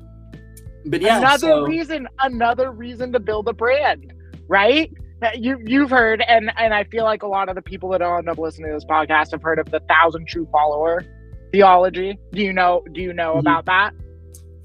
but 0.86 1.00
yeah, 1.00 1.18
another 1.18 1.38
so, 1.38 1.64
reason, 1.66 2.08
another 2.20 2.72
reason 2.72 3.12
to 3.12 3.20
build 3.20 3.48
a 3.48 3.52
brand, 3.52 4.12
right? 4.48 4.92
You 5.34 5.60
you've 5.64 5.90
heard, 5.90 6.22
and 6.26 6.50
and 6.56 6.74
I 6.74 6.84
feel 6.84 7.04
like 7.04 7.22
a 7.22 7.26
lot 7.26 7.48
of 7.48 7.54
the 7.54 7.62
people 7.62 7.88
that 7.90 8.02
end 8.02 8.28
up 8.28 8.38
listening 8.38 8.70
to 8.70 8.74
this 8.74 8.84
podcast 8.84 9.30
have 9.32 9.42
heard 9.42 9.58
of 9.58 9.70
the 9.70 9.80
thousand 9.80 10.28
true 10.28 10.48
follower 10.50 11.04
theology. 11.52 12.18
Do 12.32 12.42
you 12.42 12.52
know? 12.52 12.82
Do 12.92 13.00
you 13.00 13.12
know 13.12 13.32
mm-hmm. 13.32 13.40
about 13.40 13.66
that? 13.66 13.92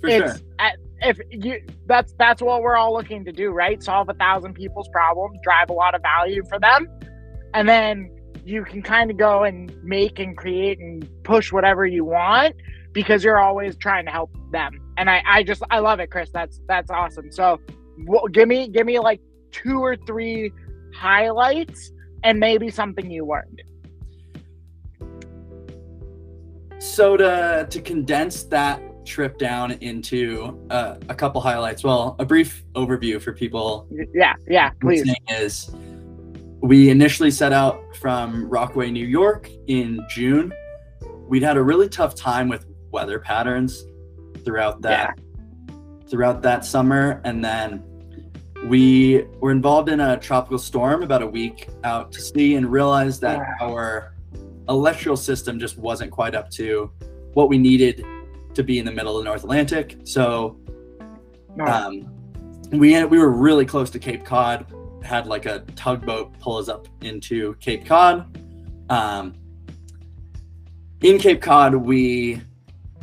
For 0.01 0.10
it's, 0.10 0.38
sure. 0.38 0.48
At, 0.60 0.78
if 1.01 1.20
you 1.30 1.62
that's 1.86 2.13
that's 2.18 2.42
what 2.42 2.62
we're 2.62 2.75
all 2.75 2.94
looking 2.94 3.24
to 3.25 3.32
do, 3.32 3.51
right? 3.51 3.82
Solve 3.82 4.10
a 4.10 4.13
thousand 4.13 4.54
people's 4.54 4.89
problems, 4.89 5.39
drive 5.44 5.70
a 5.70 5.74
lot 5.74 5.96
of 5.96 6.01
value 6.01 6.44
for 6.50 6.60
them, 6.60 6.88
and 7.54 7.68
then 7.68 8.12
you 8.46 8.63
can 8.63 8.82
kind 8.82 9.12
of 9.12 9.18
go 9.18 9.44
and 9.44 9.72
make 9.84 10.20
and 10.20 10.36
create 10.36 10.80
and 10.80 11.08
push 11.24 11.51
whatever 11.51 11.86
you 11.86 12.04
want 12.04 12.56
because 12.94 13.24
you're 13.24 13.39
always 13.39 13.78
trying 13.78 14.06
to 14.06 14.12
help 14.12 14.32
them. 14.51 14.72
And 14.98 15.10
I, 15.10 15.22
I 15.25 15.44
just 15.44 15.62
I 15.70 15.80
love 15.80 16.00
it, 16.00 16.10
Chris. 16.12 16.30
That's 16.34 16.60
that's 16.68 16.89
awesome. 16.89 17.32
So 17.32 17.60
give 18.32 18.48
me 18.48 18.68
give 18.68 18.86
me 18.86 19.00
like 19.00 19.22
two 19.51 19.84
or 19.84 19.96
three 19.96 20.51
highlights 20.94 21.91
and 22.24 22.39
maybe 22.39 22.70
something 22.70 23.10
you 23.10 23.25
learned. 23.25 23.62
So 26.79 27.18
to 27.18 27.68
to 27.70 27.82
condense 27.82 28.44
that 28.44 28.82
trip 29.06 29.38
down 29.38 29.72
into 29.72 30.60
uh, 30.70 30.96
a 31.10 31.15
couple 31.15 31.41
highlights, 31.41 31.84
well, 31.84 32.15
a 32.20 32.25
brief 32.25 32.63
overview 32.75 33.22
for 33.22 33.34
people. 33.34 33.88
Yeah, 34.13 34.36
yeah, 34.48 34.72
please. 34.82 35.10
Is 35.29 35.72
we 36.62 36.89
initially 36.89 37.32
set 37.32 37.53
out 37.53 37.96
from 37.96 38.48
Rockaway, 38.50 38.91
New 38.91 39.06
York 39.06 39.50
in 39.68 40.06
June. 40.10 40.53
We'd 41.27 41.44
had 41.44 41.58
a 41.58 41.63
really 41.63 41.89
tough 41.89 42.15
time 42.15 42.48
with 42.50 42.65
weather 42.91 43.20
patterns 43.20 43.86
throughout 44.44 44.82
that 44.82 45.15
yeah. 45.18 45.75
throughout 46.10 46.41
that 46.41 46.65
summer 46.65 47.22
and 47.24 47.44
then 47.44 47.84
we 48.68 49.25
were 49.39 49.51
involved 49.51 49.89
in 49.89 50.00
a 50.00 50.18
tropical 50.18 50.58
storm 50.58 51.04
about 51.04 51.22
a 51.22 51.28
week 51.28 51.70
out 51.84 52.12
to 52.12 52.22
sea 52.22 52.56
and 52.56 52.72
realized 52.72 53.22
that 53.22 53.38
yeah. 53.38 53.68
our 53.68 54.13
electrical 54.68 55.18
system 55.18 55.60
just 55.60 55.78
wasn't 55.78 56.12
quite 56.12 56.36
up 56.36 56.50
to 56.51 56.92
what 57.34 57.50
we 57.50 57.58
needed 57.58 58.04
to 58.54 58.63
be 58.63 58.80
in 58.80 58.86
the 58.86 58.92
middle 58.92 59.18
of 59.18 59.24
the 59.24 59.30
North 59.30 59.44
Atlantic. 59.44 59.98
So 60.04 60.60
um, 61.66 62.12
we 62.72 63.04
we 63.06 63.18
were 63.18 63.32
really 63.32 63.66
close 63.66 63.89
to 63.92 64.00
Cape 64.00 64.25
Cod 64.25 64.66
had 65.04 65.28
like 65.28 65.46
a 65.46 65.60
tugboat 65.75 66.38
pull 66.39 66.58
us 66.58 66.70
up 66.70 66.88
into 67.01 67.56
Cape 67.56 67.86
Cod. 67.86 68.38
Um, 68.89 69.34
in 71.01 71.18
Cape 71.18 71.42
Cod, 71.42 71.74
we 71.74 72.42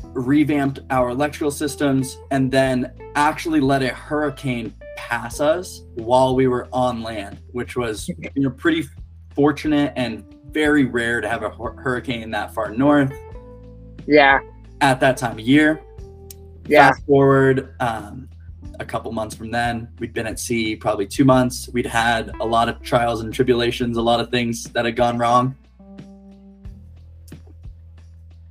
revamped 0.02 0.80
our 0.90 1.10
electrical 1.10 1.50
systems 1.50 2.18
and 2.30 2.50
then 2.50 2.92
actually 3.14 3.60
let 3.60 3.82
a 3.82 3.88
hurricane 3.88 4.74
pass 4.96 5.40
us 5.40 5.82
while 5.94 6.34
we 6.34 6.48
were 6.48 6.68
on 6.72 7.02
land, 7.02 7.38
which 7.52 7.76
was 7.76 8.08
you 8.08 8.30
know 8.36 8.50
pretty 8.50 8.84
fortunate 9.34 9.92
and 9.96 10.24
very 10.50 10.86
rare 10.86 11.20
to 11.20 11.28
have 11.28 11.42
a 11.42 11.50
hurricane 11.50 12.30
that 12.30 12.54
far 12.54 12.70
north. 12.70 13.12
Yeah. 14.06 14.40
At 14.80 15.00
that 15.00 15.16
time 15.16 15.32
of 15.32 15.40
year. 15.40 15.80
Yeah. 16.66 16.88
Fast 16.88 17.06
forward, 17.06 17.74
um, 17.80 18.28
a 18.80 18.84
couple 18.84 19.12
months 19.12 19.36
from 19.36 19.50
then. 19.50 19.88
We'd 19.98 20.12
been 20.12 20.26
at 20.26 20.40
sea 20.40 20.74
probably 20.76 21.06
two 21.06 21.24
months. 21.24 21.68
We'd 21.72 21.86
had 21.86 22.32
a 22.40 22.46
lot 22.46 22.68
of 22.68 22.82
trials 22.82 23.20
and 23.20 23.32
tribulations, 23.32 23.96
a 23.96 24.02
lot 24.02 24.20
of 24.20 24.30
things 24.30 24.64
that 24.64 24.84
had 24.84 24.96
gone 24.96 25.18
wrong. 25.18 25.54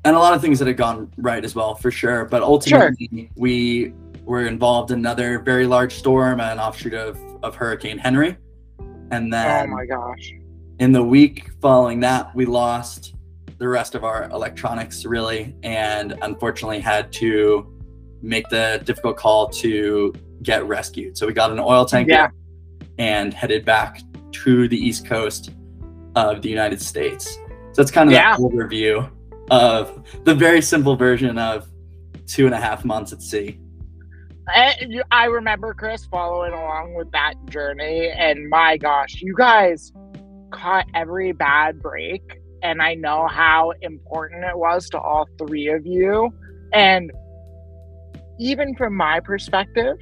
And 0.03 0.15
a 0.15 0.19
lot 0.19 0.35
of 0.35 0.41
things 0.41 0.59
that 0.59 0.67
had 0.67 0.77
gone 0.77 1.11
right 1.17 1.43
as 1.43 1.55
well, 1.55 1.73
for 1.73 1.89
sure. 1.89 2.25
But 2.25 2.43
ultimately, 2.43 3.09
sure. 3.11 3.27
we 3.35 3.93
were 4.25 4.47
involved 4.47 4.91
in 4.91 4.99
another 4.99 5.39
very 5.39 5.67
large 5.67 5.93
storm, 5.93 6.39
an 6.39 6.59
offshoot 6.59 6.93
of, 6.93 7.17
of 7.43 7.55
Hurricane 7.55 7.99
Henri. 7.99 8.37
And 9.11 9.33
oh 9.33 9.37
then, 9.37 9.69
oh 9.69 9.75
my 9.75 9.85
gosh. 9.85 10.33
In 10.79 10.91
the 10.91 11.03
week 11.03 11.49
following 11.61 11.99
that, 12.01 12.35
we 12.35 12.45
lost 12.45 13.13
the 13.57 13.67
rest 13.67 13.95
of 13.95 14.03
our 14.03 14.29
electronics, 14.31 15.05
really, 15.05 15.55
and 15.63 16.17
unfortunately 16.21 16.79
had 16.79 17.13
to 17.13 17.71
make 18.21 18.49
the 18.49 18.81
difficult 18.83 19.15
call 19.15 19.47
to 19.49 20.13
get 20.41 20.65
rescued. 20.65 21.17
So 21.17 21.27
we 21.27 21.33
got 21.33 21.51
an 21.51 21.59
oil 21.59 21.85
tanker 21.85 22.11
yeah. 22.11 22.27
and 22.97 23.33
headed 23.33 23.63
back 23.63 24.01
to 24.31 24.67
the 24.67 24.77
east 24.77 25.05
coast 25.05 25.51
of 26.15 26.41
the 26.41 26.49
United 26.49 26.81
States. 26.81 27.35
So 27.71 27.81
that's 27.81 27.91
kind 27.91 28.09
of 28.09 28.13
yeah. 28.13 28.35
the 28.35 28.43
overview 28.43 29.09
of 29.51 30.03
the 30.23 30.33
very 30.33 30.61
simple 30.61 30.95
version 30.95 31.37
of 31.37 31.67
two 32.25 32.45
and 32.45 32.55
a 32.55 32.59
half 32.59 32.83
months 32.83 33.13
at 33.13 33.21
sea. 33.21 33.59
Eh, 34.53 34.73
I, 35.11 35.23
I 35.23 35.25
remember 35.25 35.73
Chris 35.73 36.05
following 36.05 36.53
along 36.53 36.93
with 36.95 37.11
that 37.11 37.33
journey, 37.49 38.09
and 38.09 38.49
my 38.49 38.77
gosh, 38.77 39.21
you 39.21 39.33
guys 39.35 39.91
caught 40.51 40.85
every 40.93 41.31
bad 41.31 41.81
break, 41.81 42.21
and 42.61 42.81
I 42.81 42.93
know 42.93 43.27
how 43.27 43.73
important 43.81 44.43
it 44.43 44.57
was 44.57 44.87
to 44.89 44.99
all 44.99 45.27
three 45.39 45.69
of 45.69 45.85
you. 45.85 46.31
And 46.73 47.11
even 48.39 48.75
from 48.75 48.95
my 48.95 49.19
perspective, 49.19 49.97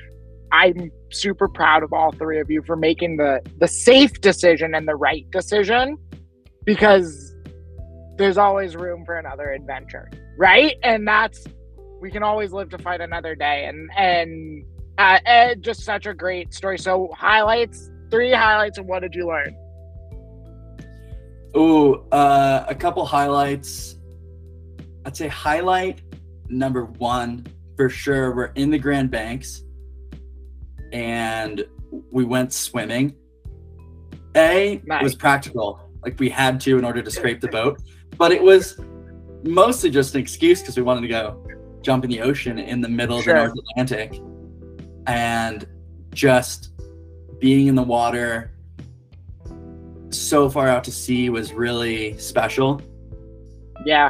I'm 0.52 0.92
super 1.12 1.48
proud 1.48 1.84
of 1.84 1.94
all 1.94 2.12
three 2.12 2.40
of 2.40 2.50
you 2.50 2.64
for 2.64 2.76
making 2.76 3.18
the 3.18 3.42
the 3.60 3.68
safe 3.68 4.20
decision 4.22 4.76
and 4.76 4.88
the 4.88 4.96
right 4.96 5.30
decision 5.32 5.98
because 6.66 7.34
there's 8.18 8.38
always 8.38 8.76
room 8.76 9.04
for 9.06 9.18
another 9.18 9.52
adventure, 9.52 10.12
right? 10.38 10.76
And 10.84 11.08
that's 11.08 11.46
we 12.04 12.12
can 12.12 12.22
always 12.22 12.52
live 12.52 12.70
to 12.70 12.78
fight 12.78 13.00
another 13.00 13.34
day 13.34 13.66
and 13.66 13.90
and 13.96 14.66
uh, 14.98 15.20
uh, 15.26 15.56
just 15.56 15.84
such 15.84 16.06
a 16.06 16.14
great 16.14 16.54
story. 16.54 16.78
So 16.78 17.10
highlights, 17.18 17.90
three 18.12 18.34
highlights 18.34 18.78
and 18.78 18.88
what 18.88 19.04
did 19.04 19.16
you 19.16 19.26
learn? 19.26 19.56
Oh, 21.56 22.06
uh, 22.12 22.66
a 22.68 22.76
couple 22.76 23.06
highlights. 23.06 23.96
I'd 25.06 25.16
say 25.16 25.30
highlight 25.30 26.02
number 26.50 26.84
one 26.84 27.48
for 27.78 27.90
sure 27.90 28.36
we're 28.36 28.52
in 28.56 28.70
the 28.70 28.78
Grand 28.78 29.10
Banks 29.10 29.64
and 30.92 31.66
we 32.12 32.26
went 32.26 32.52
swimming. 32.52 33.16
A 34.36 34.82
nice. 34.86 35.04
was 35.04 35.16
practical, 35.16 35.80
like 36.04 36.20
we 36.20 36.30
had 36.30 36.60
to 36.62 36.78
in 36.78 36.84
order 36.84 37.02
to 37.02 37.10
scrape 37.10 37.40
the 37.40 37.48
boat, 37.48 37.82
but 38.18 38.34
it 38.34 38.44
was 38.44 38.78
mostly 39.46 39.90
just 39.90 40.16
an 40.16 40.22
excuse 40.22 40.60
because 40.60 40.76
we 40.76 40.84
wanted 40.84 41.02
to 41.02 41.08
go 41.08 41.44
jump 41.84 42.04
in 42.04 42.10
the 42.10 42.22
ocean 42.22 42.58
in 42.58 42.82
the 42.82 42.90
middle 42.90 43.22
sure. 43.22 43.36
of 43.36 43.54
the 43.54 43.56
North 43.56 43.68
Atlantic 43.72 44.22
and 45.08 45.68
just 46.14 46.72
being 47.40 47.68
in 47.68 47.76
the 47.76 47.84
water 47.84 48.52
so 50.10 50.50
far 50.50 50.68
out 50.68 50.84
to 50.84 50.92
sea 50.92 51.30
was 51.30 51.54
really 51.54 52.18
special. 52.18 52.82
Yeah 53.86 54.10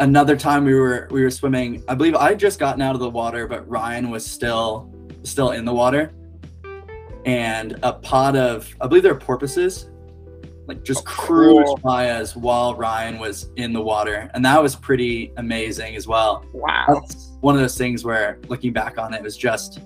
another 0.00 0.36
time 0.36 0.64
we 0.64 0.74
were 0.74 1.06
we 1.12 1.22
were 1.22 1.30
swimming 1.30 1.80
i 1.86 1.94
believe 1.94 2.16
i 2.16 2.34
just 2.34 2.58
gotten 2.58 2.82
out 2.82 2.96
of 2.96 3.00
the 3.00 3.08
water 3.08 3.46
but 3.46 3.66
ryan 3.68 4.10
was 4.10 4.26
still 4.26 4.92
still 5.22 5.52
in 5.52 5.64
the 5.64 5.72
water 5.72 6.12
and 7.24 7.78
a 7.82 7.92
pod 7.92 8.36
of 8.36 8.74
I 8.80 8.86
believe 8.86 9.02
they're 9.02 9.14
porpoises, 9.14 9.90
like 10.66 10.82
just 10.82 11.00
Oh, 11.00 11.10
cruised 11.10 11.66
cool. 11.66 11.76
by 11.78 12.10
us 12.10 12.34
while 12.34 12.74
Ryan 12.74 13.18
was 13.18 13.50
in 13.56 13.72
the 13.72 13.80
water, 13.82 14.30
and 14.34 14.44
that 14.44 14.62
was 14.62 14.74
pretty 14.74 15.32
amazing 15.36 15.94
as 15.96 16.06
well. 16.06 16.44
Wow. 16.52 16.86
That's 16.88 17.32
one 17.40 17.54
of 17.54 17.60
those 17.60 17.76
things 17.76 18.04
where 18.04 18.38
looking 18.48 18.72
back 18.72 18.98
on 18.98 19.12
it 19.14 19.22
was 19.22 19.36
just 19.36 19.80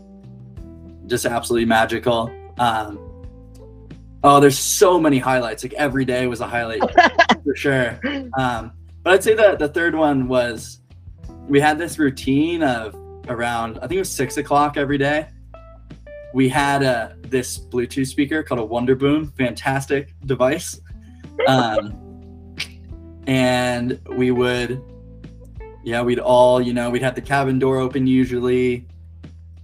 just 1.06 1.24
absolutely 1.26 1.64
magical. 1.66 2.30
Um, 2.58 2.98
oh, 4.22 4.40
there's 4.40 4.58
so 4.58 5.00
many 5.00 5.18
highlights. 5.18 5.62
Like 5.64 5.72
every 5.74 6.04
day 6.04 6.26
was 6.26 6.40
a 6.40 6.46
highlight 6.46 6.82
for 7.44 7.56
sure. 7.56 7.98
Um, 8.38 8.72
but 9.02 9.14
I'd 9.14 9.24
say 9.24 9.34
that 9.34 9.58
the 9.58 9.68
third 9.68 9.94
one 9.94 10.28
was 10.28 10.80
we 11.48 11.60
had 11.60 11.78
this 11.78 11.98
routine 11.98 12.62
of 12.62 12.94
around 13.28 13.78
I 13.78 13.82
think 13.82 13.92
it 13.94 13.98
was 14.00 14.10
six 14.10 14.36
o'clock 14.36 14.76
every 14.76 14.98
day. 14.98 15.28
We 16.34 16.48
had 16.48 16.82
a 16.82 17.16
this 17.22 17.58
Bluetooth 17.58 18.06
speaker 18.06 18.42
called 18.42 18.60
a 18.60 18.66
Wonderboom, 18.66 19.34
fantastic 19.36 20.14
device. 20.26 20.80
Um, 21.46 22.56
and 23.26 24.00
we 24.16 24.30
would, 24.30 24.82
yeah, 25.84 26.02
we'd 26.02 26.18
all, 26.18 26.60
you 26.60 26.72
know, 26.72 26.90
we'd 26.90 27.02
have 27.02 27.14
the 27.14 27.22
cabin 27.22 27.58
door 27.58 27.78
open 27.78 28.06
usually. 28.06 28.86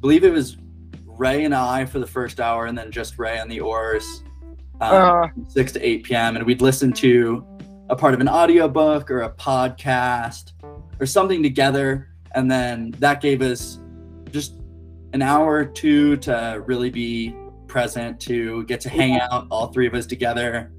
believe 0.00 0.24
it 0.24 0.32
was 0.32 0.56
Ray 1.04 1.44
and 1.44 1.54
I 1.54 1.84
for 1.84 1.98
the 1.98 2.06
first 2.06 2.40
hour, 2.40 2.66
and 2.66 2.76
then 2.76 2.90
just 2.90 3.18
Ray 3.18 3.38
on 3.38 3.48
the 3.48 3.60
oars. 3.60 4.22
Um, 4.80 4.92
Uh, 4.92 5.28
6 5.48 5.72
to 5.72 5.86
8 5.86 6.02
p.m. 6.02 6.36
and 6.36 6.44
we'd 6.44 6.60
listen 6.60 6.92
to 6.94 7.46
a 7.88 7.96
part 7.96 8.14
of 8.14 8.20
an 8.20 8.28
audiobook 8.28 9.10
or 9.10 9.22
a 9.22 9.30
podcast 9.30 10.52
or 10.98 11.06
something 11.06 11.42
together. 11.42 12.08
And 12.34 12.50
then 12.50 12.92
that 12.98 13.20
gave 13.20 13.40
us 13.42 13.78
an 15.14 15.22
hour 15.22 15.54
or 15.54 15.64
two 15.64 16.16
to 16.18 16.62
really 16.66 16.90
be 16.90 17.34
present, 17.68 18.20
to 18.20 18.64
get 18.64 18.80
to 18.80 18.88
hang 18.90 19.18
out, 19.20 19.46
all 19.50 19.68
three 19.68 19.86
of 19.86 19.94
us 19.94 20.06
together, 20.06 20.72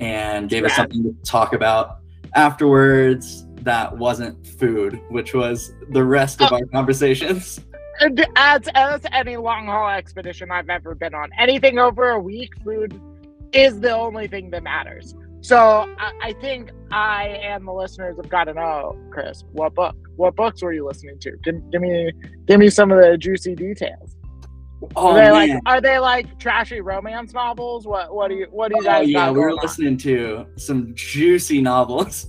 and 0.00 0.50
gave 0.50 0.64
us 0.64 0.74
something 0.74 1.04
to 1.04 1.14
talk 1.24 1.52
about 1.52 2.00
afterwards 2.34 3.46
that 3.62 3.96
wasn't 3.96 4.44
food, 4.44 5.00
which 5.10 5.32
was 5.32 5.72
the 5.90 6.04
rest 6.04 6.42
of 6.42 6.52
oh. 6.52 6.56
our 6.56 6.66
conversations. 6.66 7.60
as 8.36 8.68
as 8.74 9.00
any 9.12 9.36
long 9.36 9.66
haul 9.66 9.90
expedition 9.90 10.50
I've 10.50 10.68
ever 10.68 10.96
been 10.96 11.14
on, 11.14 11.30
anything 11.38 11.78
over 11.78 12.10
a 12.10 12.20
week, 12.20 12.52
food 12.64 13.00
is 13.52 13.78
the 13.78 13.96
only 13.96 14.26
thing 14.26 14.50
that 14.50 14.64
matters. 14.64 15.14
So 15.40 15.56
I, 15.98 16.12
I 16.22 16.32
think 16.40 16.70
I 16.90 17.28
and 17.42 17.66
the 17.66 17.72
listeners 17.72 18.16
have 18.16 18.28
got 18.28 18.44
to 18.44 18.54
know, 18.54 18.96
Chris, 19.10 19.44
what 19.52 19.74
book, 19.74 19.96
what 20.16 20.34
books 20.36 20.62
were 20.62 20.72
you 20.72 20.84
listening 20.86 21.18
to? 21.20 21.32
Give, 21.44 21.70
give 21.70 21.80
me, 21.80 22.12
give 22.46 22.58
me 22.58 22.70
some 22.70 22.90
of 22.90 23.00
the 23.00 23.16
juicy 23.16 23.54
details. 23.54 24.16
Oh, 24.94 25.08
are 25.08 25.14
they 25.14 25.30
man. 25.30 25.48
like, 25.48 25.62
are 25.66 25.80
they 25.80 25.98
like 25.98 26.38
trashy 26.38 26.80
romance 26.80 27.32
novels? 27.32 27.86
What, 27.86 28.14
what 28.14 28.28
do 28.28 28.34
you, 28.34 28.46
what 28.50 28.70
do 28.70 28.76
you 28.76 28.82
Oh, 28.82 28.84
guys? 28.84 29.08
yeah, 29.08 29.26
got 29.26 29.34
we 29.34 29.40
were 29.40 29.46
going 29.48 29.58
on? 29.58 29.64
listening 29.64 29.96
to 29.98 30.46
some 30.56 30.92
juicy 30.94 31.60
novels. 31.60 32.26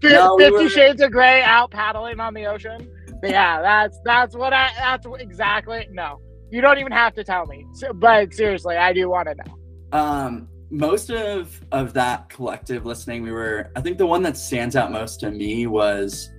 Fif- 0.00 0.12
No, 0.12 0.36
we 0.36 0.44
Fifty 0.44 0.64
were- 0.64 0.70
Shades 0.70 1.02
of 1.02 1.12
Grey 1.12 1.42
out 1.42 1.70
paddling 1.70 2.20
on 2.20 2.32
the 2.34 2.46
ocean. 2.46 2.90
Yeah, 3.22 3.60
that's 3.60 3.98
that's 4.04 4.34
what 4.34 4.54
I 4.54 4.70
that's 4.78 5.06
exactly. 5.18 5.86
No, 5.92 6.20
you 6.50 6.62
don't 6.62 6.78
even 6.78 6.90
have 6.92 7.12
to 7.16 7.24
tell 7.24 7.44
me. 7.44 7.66
So, 7.74 7.92
but 7.92 8.32
seriously, 8.32 8.76
I 8.78 8.94
do 8.94 9.10
want 9.10 9.28
to 9.28 9.34
know. 9.34 9.98
Um, 9.98 10.48
most 10.70 11.10
of 11.10 11.60
of 11.72 11.92
that 11.94 12.28
collective 12.28 12.86
listening, 12.86 13.22
we 13.22 13.32
were. 13.32 13.70
I 13.76 13.80
think 13.80 13.98
the 13.98 14.06
one 14.06 14.22
that 14.22 14.36
stands 14.36 14.76
out 14.76 14.92
most 14.92 15.20
to 15.20 15.30
me 15.30 15.66
was 15.66 16.30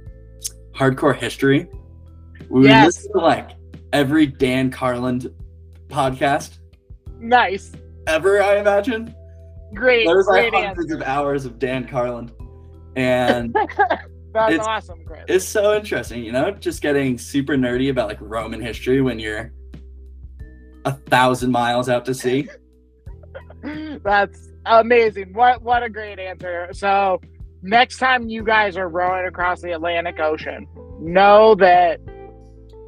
hardcore 0.73 1.15
history. 1.15 1.67
We 2.49 2.65
Yes. 2.67 2.85
listen 2.97 3.11
to 3.13 3.17
like 3.19 3.51
every 3.93 4.25
Dan 4.25 4.71
Carlin 4.71 5.21
podcast 5.89 6.59
Nice, 7.19 7.71
ever. 8.07 8.41
I 8.41 8.57
imagine 8.57 9.13
great, 9.73 10.05
there's 10.07 10.25
like 10.27 10.53
hundreds 10.53 10.91
answer. 10.91 10.95
of 10.95 11.07
hours 11.07 11.45
of 11.45 11.59
Dan 11.59 11.87
Carlin, 11.87 12.31
and 12.95 13.53
That's 14.33 14.53
it's- 14.53 14.65
awesome, 14.67 15.03
Chris. 15.05 15.25
it's 15.27 15.45
so 15.45 15.75
interesting. 15.75 16.23
You 16.23 16.31
know, 16.31 16.51
just 16.51 16.81
getting 16.81 17.17
super 17.17 17.55
nerdy 17.55 17.89
about 17.91 18.07
like 18.07 18.17
Roman 18.21 18.61
history 18.61 19.01
when 19.01 19.19
you're 19.19 19.51
a 20.85 20.93
thousand 20.93 21.51
miles 21.51 21.89
out 21.89 22.05
to 22.05 22.13
sea. 22.13 22.47
That's 24.03 24.49
amazing. 24.65 25.33
What 25.33 25.61
what 25.61 25.83
a 25.83 25.89
great 25.89 26.19
answer. 26.19 26.69
So 26.73 27.21
next 27.61 27.97
time 27.97 28.29
you 28.29 28.43
guys 28.43 28.77
are 28.77 28.89
rowing 28.89 29.27
across 29.27 29.61
the 29.61 29.71
Atlantic 29.71 30.19
Ocean, 30.19 30.67
know 30.99 31.55
that 31.55 31.99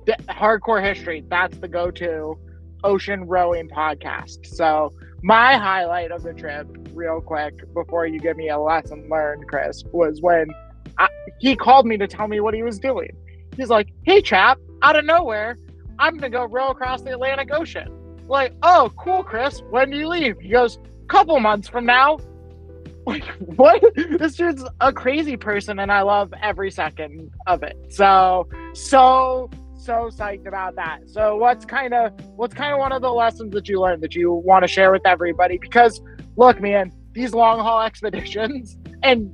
th- 0.06 0.18
hardcore 0.30 0.84
history, 0.84 1.24
that's 1.28 1.58
the 1.58 1.68
go-to 1.68 2.38
ocean 2.84 3.26
rowing 3.26 3.70
podcast. 3.70 4.46
So 4.46 4.94
my 5.22 5.56
highlight 5.56 6.12
of 6.12 6.24
the 6.24 6.34
trip, 6.34 6.68
real 6.94 7.22
quick, 7.22 7.54
before 7.74 8.06
you 8.06 8.20
give 8.20 8.36
me 8.36 8.50
a 8.50 8.60
lesson 8.60 9.08
learned, 9.10 9.48
Chris, 9.48 9.84
was 9.92 10.22
when 10.22 10.48
I, 10.98 11.08
he 11.40 11.56
called 11.56 11.86
me 11.86 11.98
to 11.98 12.08
tell 12.08 12.28
me 12.28 12.40
what 12.40 12.54
he 12.54 12.64
was 12.64 12.80
doing. 12.80 13.10
He's 13.56 13.70
like, 13.70 13.88
"Hey, 14.04 14.22
chap, 14.22 14.60
out 14.82 14.96
of 14.98 15.06
nowhere, 15.06 15.58
I'm 16.00 16.16
gonna 16.16 16.30
go 16.30 16.46
row 16.46 16.70
across 16.70 17.02
the 17.02 17.14
Atlantic 17.14 17.54
Ocean." 17.54 18.03
Like, 18.28 18.54
oh, 18.64 18.92
cool, 18.98 19.24
Chris. 19.24 19.62
When 19.70 19.90
do 19.90 19.98
you 19.98 20.08
leave? 20.08 20.40
He 20.40 20.50
goes, 20.50 20.80
couple 21.08 21.40
months 21.40 21.68
from 21.68 21.86
now. 21.86 22.20
Like, 23.06 23.26
what? 23.58 23.84
This 24.18 24.36
dude's 24.36 24.64
a 24.80 24.94
crazy 24.94 25.36
person, 25.36 25.80
and 25.80 25.92
I 25.92 26.04
love 26.04 26.34
every 26.42 26.72
second 26.72 27.32
of 27.48 27.62
it. 27.62 27.76
So, 27.90 28.48
so, 28.74 29.50
so 29.78 30.10
psyched 30.10 30.48
about 30.48 30.76
that. 30.76 31.10
So, 31.10 31.36
what's 31.36 31.66
kind 31.66 31.94
of, 31.94 32.14
what's 32.38 32.54
kind 32.54 32.72
of 32.72 32.80
one 32.80 32.94
of 32.94 33.02
the 33.02 33.12
lessons 33.12 33.52
that 33.56 33.68
you 33.68 33.82
learned 33.82 34.04
that 34.04 34.16
you 34.16 34.32
want 34.32 34.64
to 34.64 34.70
share 34.70 34.90
with 34.90 35.06
everybody? 35.06 35.58
Because, 35.58 36.02
look, 36.38 36.62
man, 36.62 36.94
these 37.12 37.34
long 37.34 37.60
haul 37.60 37.82
expeditions 37.82 38.78
and 39.04 39.30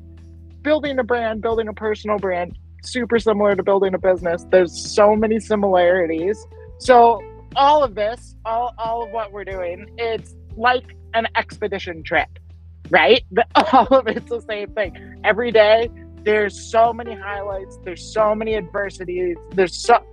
building 0.63 0.97
a 0.97 1.03
brand, 1.03 1.43
building 1.43 1.67
a 1.67 1.73
personal 1.73 2.17
brand, 2.17 2.57
super 2.81 3.19
similar 3.19 3.55
to 3.55 3.61
building 3.61 3.93
a 3.93 3.99
business. 3.99 4.47
There's 4.49 4.75
so 4.75 5.15
many 5.15 5.39
similarities. 5.39 6.43
So, 6.79 7.21
all 7.55 7.83
of 7.83 7.95
this, 7.95 8.35
all, 8.45 8.73
all 8.77 9.03
of 9.03 9.11
what 9.11 9.31
we're 9.31 9.45
doing, 9.45 9.87
it's 9.97 10.35
like 10.55 10.95
an 11.13 11.27
expedition 11.35 12.03
trip, 12.03 12.27
right? 12.89 13.23
All 13.73 13.87
of 13.87 14.07
it's 14.07 14.29
the 14.29 14.41
same 14.41 14.71
thing. 14.73 15.19
Every 15.23 15.51
day, 15.51 15.89
there's 16.23 16.69
so 16.69 16.93
many 16.93 17.15
highlights, 17.15 17.77
there's 17.83 18.13
so 18.13 18.35
many 18.35 18.55
adversities, 18.55 19.37
there's 19.51 19.75
so 19.75 20.03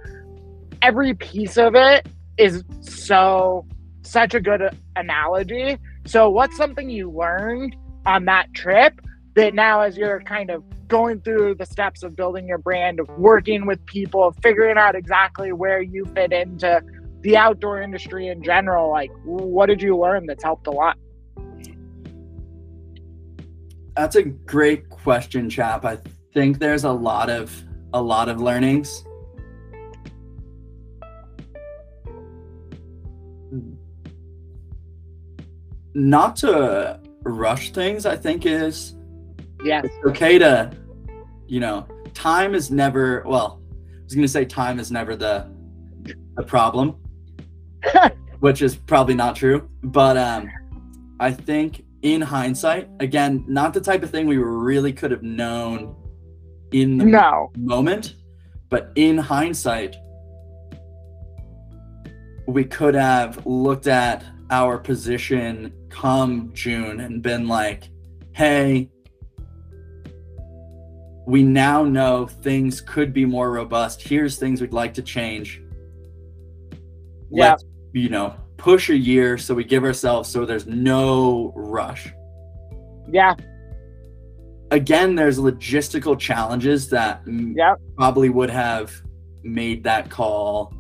every 0.83 1.14
piece 1.14 1.59
of 1.59 1.75
it 1.75 2.07
is 2.38 2.64
so 2.81 3.66
such 4.03 4.35
a 4.35 4.40
good 4.40 4.62
analogy. 4.94 5.79
So, 6.07 6.31
what's 6.31 6.57
something 6.57 6.88
you 6.88 7.11
learned 7.11 7.77
on 8.05 8.25
that 8.27 8.55
trip 8.55 9.01
that 9.35 9.55
now, 9.55 9.83
as 9.83 9.96
you're 9.96 10.20
kind 10.20 10.51
of 10.51 10.62
going 10.88 11.20
through 11.20 11.57
the 11.57 11.66
steps 11.66 12.03
of 12.03 12.14
building 12.14 12.46
your 12.46 12.59
brand, 12.59 13.01
of 13.01 13.09
working 13.18 13.66
with 13.66 13.85
people, 13.87 14.29
of 14.29 14.37
figuring 14.42 14.79
out 14.79 14.94
exactly 14.94 15.53
where 15.53 15.83
you 15.83 16.05
fit 16.14 16.33
into 16.33 16.81
the 17.22 17.37
outdoor 17.37 17.83
industry 17.83 18.29
in 18.29 18.42
general, 18.42 18.90
like 18.90 19.11
what 19.24 19.66
did 19.66 19.83
you 19.83 19.96
learn 19.98 20.26
that's 20.26 20.44
helped 20.44 20.66
a 20.66 20.70
lot? 20.70 20.96
That's 23.96 24.16
a 24.16 24.22
great 24.22 24.90
question, 24.90 25.48
chap. 25.48 25.85
I 25.85 25.98
think 26.35 26.59
there's 26.59 26.85
a 26.85 26.92
lot 26.92 27.31
of 27.31 27.50
a 27.94 28.00
lot 28.00 28.29
of 28.29 28.40
learnings. 28.40 29.05
Not 35.94 36.37
to 36.37 37.00
rush 37.22 37.72
things, 37.72 38.05
I 38.05 38.16
think 38.16 38.44
is 38.44 38.94
yeah 39.64 39.81
it's 39.83 39.94
okay 40.07 40.38
to, 40.38 40.70
you 41.46 41.61
know, 41.61 41.88
time 42.12 42.55
is 42.55 42.70
never 42.70 43.22
well, 43.26 43.62
I 43.72 44.05
was 44.05 44.14
gonna 44.14 44.29
say 44.29 44.44
time 44.44 44.79
is 44.79 44.92
never 44.92 45.16
the 45.16 45.50
the 46.37 46.42
problem, 46.42 46.96
which 48.40 48.62
is 48.62 48.77
probably 48.77 49.14
not 49.14 49.37
true. 49.37 49.68
But 49.83 50.16
um 50.16 50.51
I 51.18 51.31
think 51.33 51.85
in 52.03 52.20
hindsight, 52.20 52.88
again, 53.01 53.44
not 53.49 53.75
the 53.75 53.81
type 53.81 54.03
of 54.03 54.11
thing 54.11 54.27
we 54.27 54.37
really 54.37 54.92
could 54.92 55.11
have 55.11 55.22
known 55.22 55.96
in 56.72 56.99
the 56.99 57.05
no. 57.05 57.51
moment, 57.57 58.14
but 58.68 58.92
in 58.96 59.16
hindsight, 59.16 59.96
we 62.46 62.64
could 62.64 62.94
have 62.94 63.44
looked 63.46 63.87
at 63.87 64.25
our 64.51 64.79
position 64.79 65.72
come 65.88 66.51
June 66.53 67.01
and 67.01 67.22
been 67.22 67.49
like, 67.49 67.88
hey, 68.33 68.88
we 71.27 71.42
now 71.42 71.83
know 71.83 72.27
things 72.27 72.81
could 72.81 73.12
be 73.12 73.25
more 73.25 73.51
robust. 73.51 74.01
Here's 74.01 74.38
things 74.38 74.61
we'd 74.61 74.72
like 74.72 74.94
to 74.94 75.03
change. 75.03 75.61
Yeah. 77.31 77.51
Let's, 77.51 77.64
you 77.96 78.11
know, 78.11 78.35
push 78.59 78.90
a 78.90 78.96
year 78.96 79.38
so 79.38 79.54
we 79.54 79.64
give 79.64 79.85
ourselves 79.85 80.28
so 80.28 80.44
there's 80.44 80.66
no 80.66 81.52
rush 81.56 82.09
Yeah. 83.11 83.35
again, 84.70 85.14
there's 85.14 85.38
logistical 85.38 86.18
challenges 86.18 86.88
that 86.90 87.24
mm, 87.24 87.54
Yep. 87.56 87.80
probably 87.96 88.28
would 88.30 88.50
have 88.50 88.92
made 89.42 89.85
that 89.85 90.11
call 90.11 90.72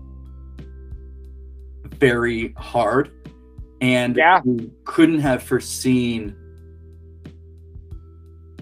very 1.98 2.52
hard. 2.56 3.10
and 3.82 4.16
Yeah. 4.16 4.40
we 4.44 4.70
couldn't 4.84 5.20
have 5.20 5.42
foreseen 5.42 6.34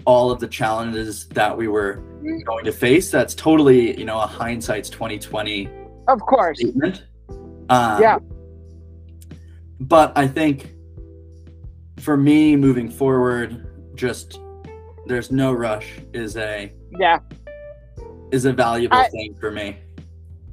all 0.05 0.29
of 0.29 0.39
the 0.41 0.47
challenges 0.47 1.25
that 1.29 1.55
we 1.57 1.67
were 1.69 2.01
going 2.45 2.65
to 2.65 2.71
face. 2.71 3.09
That's 3.11 3.33
totally, 3.33 3.97
you 3.97 4.03
know, 4.05 4.19
a 4.19 4.27
hindsight's 4.27 4.89
2020 4.89 5.69
Of 6.09 6.19
course. 6.21 6.59
statement. 6.59 7.05
Um, 7.69 8.01
Yeah. 8.01 8.19
But 9.79 10.17
I 10.17 10.27
think 10.27 10.71
for 11.99 12.17
me 12.17 12.55
moving 12.55 12.89
forward, 12.89 13.67
just 13.95 14.39
there's 15.05 15.31
no 15.31 15.53
rush 15.53 15.99
is 16.13 16.37
a 16.37 16.71
Yeah. 16.97 17.19
is 18.31 18.45
a 18.45 18.53
valuable 18.53 18.97
I- 18.97 19.09
thing 19.09 19.35
for 19.35 19.51
me. 19.51 19.77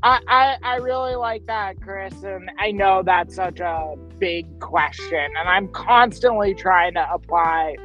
I, 0.04 0.18
I, 0.26 0.56
I 0.64 0.76
really 0.78 1.14
like 1.14 1.46
that, 1.46 1.80
Chris. 1.80 2.24
And 2.24 2.50
I 2.58 2.72
know 2.72 3.04
that's 3.04 3.36
such 3.36 3.60
a 3.60 3.94
big 4.18 4.58
question. 4.58 5.28
And 5.38 5.48
I'm 5.48 5.68
constantly 5.68 6.54
trying 6.54 6.94
to 6.94 7.08
apply 7.12 7.76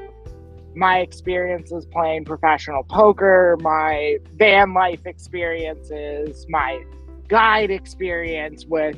my 0.76 0.98
experiences 1.00 1.86
playing 1.86 2.26
professional 2.26 2.84
poker, 2.84 3.56
my 3.62 4.18
van 4.36 4.74
life 4.74 5.06
experiences, 5.06 6.48
my 6.50 6.84
guide 7.28 7.70
experience 7.70 8.66
with 8.66 8.98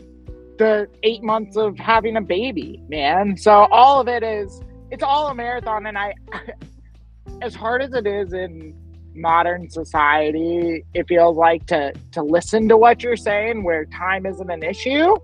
the 0.60 0.88
eight 1.02 1.24
months 1.24 1.58
of 1.58 1.80
having 1.80 2.18
a 2.18 2.22
baby, 2.22 2.84
man. 2.88 3.36
So 3.36 3.52
all 3.72 4.00
of 4.00 4.08
it 4.08 4.22
is, 4.22 4.62
it's 4.92 5.02
all 5.02 5.30
a 5.30 5.34
marathon. 5.34 5.88
And 5.88 5.98
I, 5.98 6.14
as 7.42 7.56
hard 7.56 7.82
as 7.82 7.94
it 7.94 8.06
is 8.06 8.34
in 8.34 8.76
modern 9.16 9.70
society 9.70 10.86
it 10.94 11.08
feels 11.08 11.36
like 11.36 11.66
to 11.66 11.92
to 12.12 12.24
listen 12.24 12.70
to 12.70 12.78
what 12.78 13.04
you're 13.04 13.18
saying 13.18 13.64
where 13.64 13.84
time 13.86 14.26
isn't 14.26 14.50
an 14.50 14.64
issue 14.64 15.16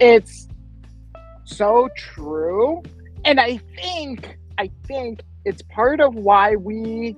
it's 0.00 0.46
so 1.44 1.88
true 1.96 2.82
and 3.24 3.40
i 3.40 3.56
think 3.80 4.38
i 4.58 4.70
think 4.86 5.22
it's 5.44 5.62
part 5.62 6.00
of 6.00 6.14
why 6.14 6.54
we 6.54 7.16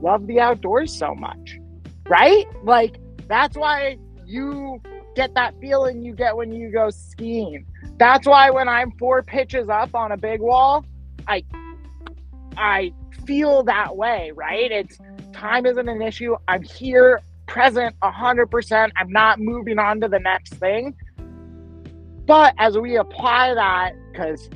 love 0.00 0.26
the 0.28 0.40
outdoors 0.40 0.96
so 0.96 1.14
much 1.14 1.58
right 2.08 2.46
like 2.64 2.98
that's 3.26 3.56
why 3.56 3.98
you 4.24 4.80
get 5.16 5.34
that 5.34 5.54
feeling 5.60 6.02
you 6.02 6.14
get 6.14 6.36
when 6.36 6.52
you 6.52 6.70
go 6.70 6.90
skiing 6.90 7.66
that's 7.98 8.26
why 8.26 8.50
when 8.50 8.68
i'm 8.68 8.92
four 8.92 9.22
pitches 9.22 9.68
up 9.68 9.94
on 9.94 10.12
a 10.12 10.16
big 10.16 10.40
wall 10.40 10.84
i 11.26 11.42
i 12.56 12.92
feel 13.26 13.64
that 13.64 13.96
way 13.96 14.30
right 14.36 14.70
it's 14.70 14.98
time 15.36 15.66
isn't 15.66 15.88
an 15.88 16.02
issue. 16.02 16.34
I'm 16.48 16.62
here, 16.62 17.20
present 17.46 17.94
100%. 18.02 18.90
I'm 18.96 19.12
not 19.12 19.38
moving 19.38 19.78
on 19.78 20.00
to 20.00 20.08
the 20.08 20.18
next 20.18 20.54
thing. 20.54 20.94
But 22.26 22.54
as 22.58 22.76
we 22.76 22.96
apply 22.96 23.54
that, 23.54 23.92
because 24.10 24.48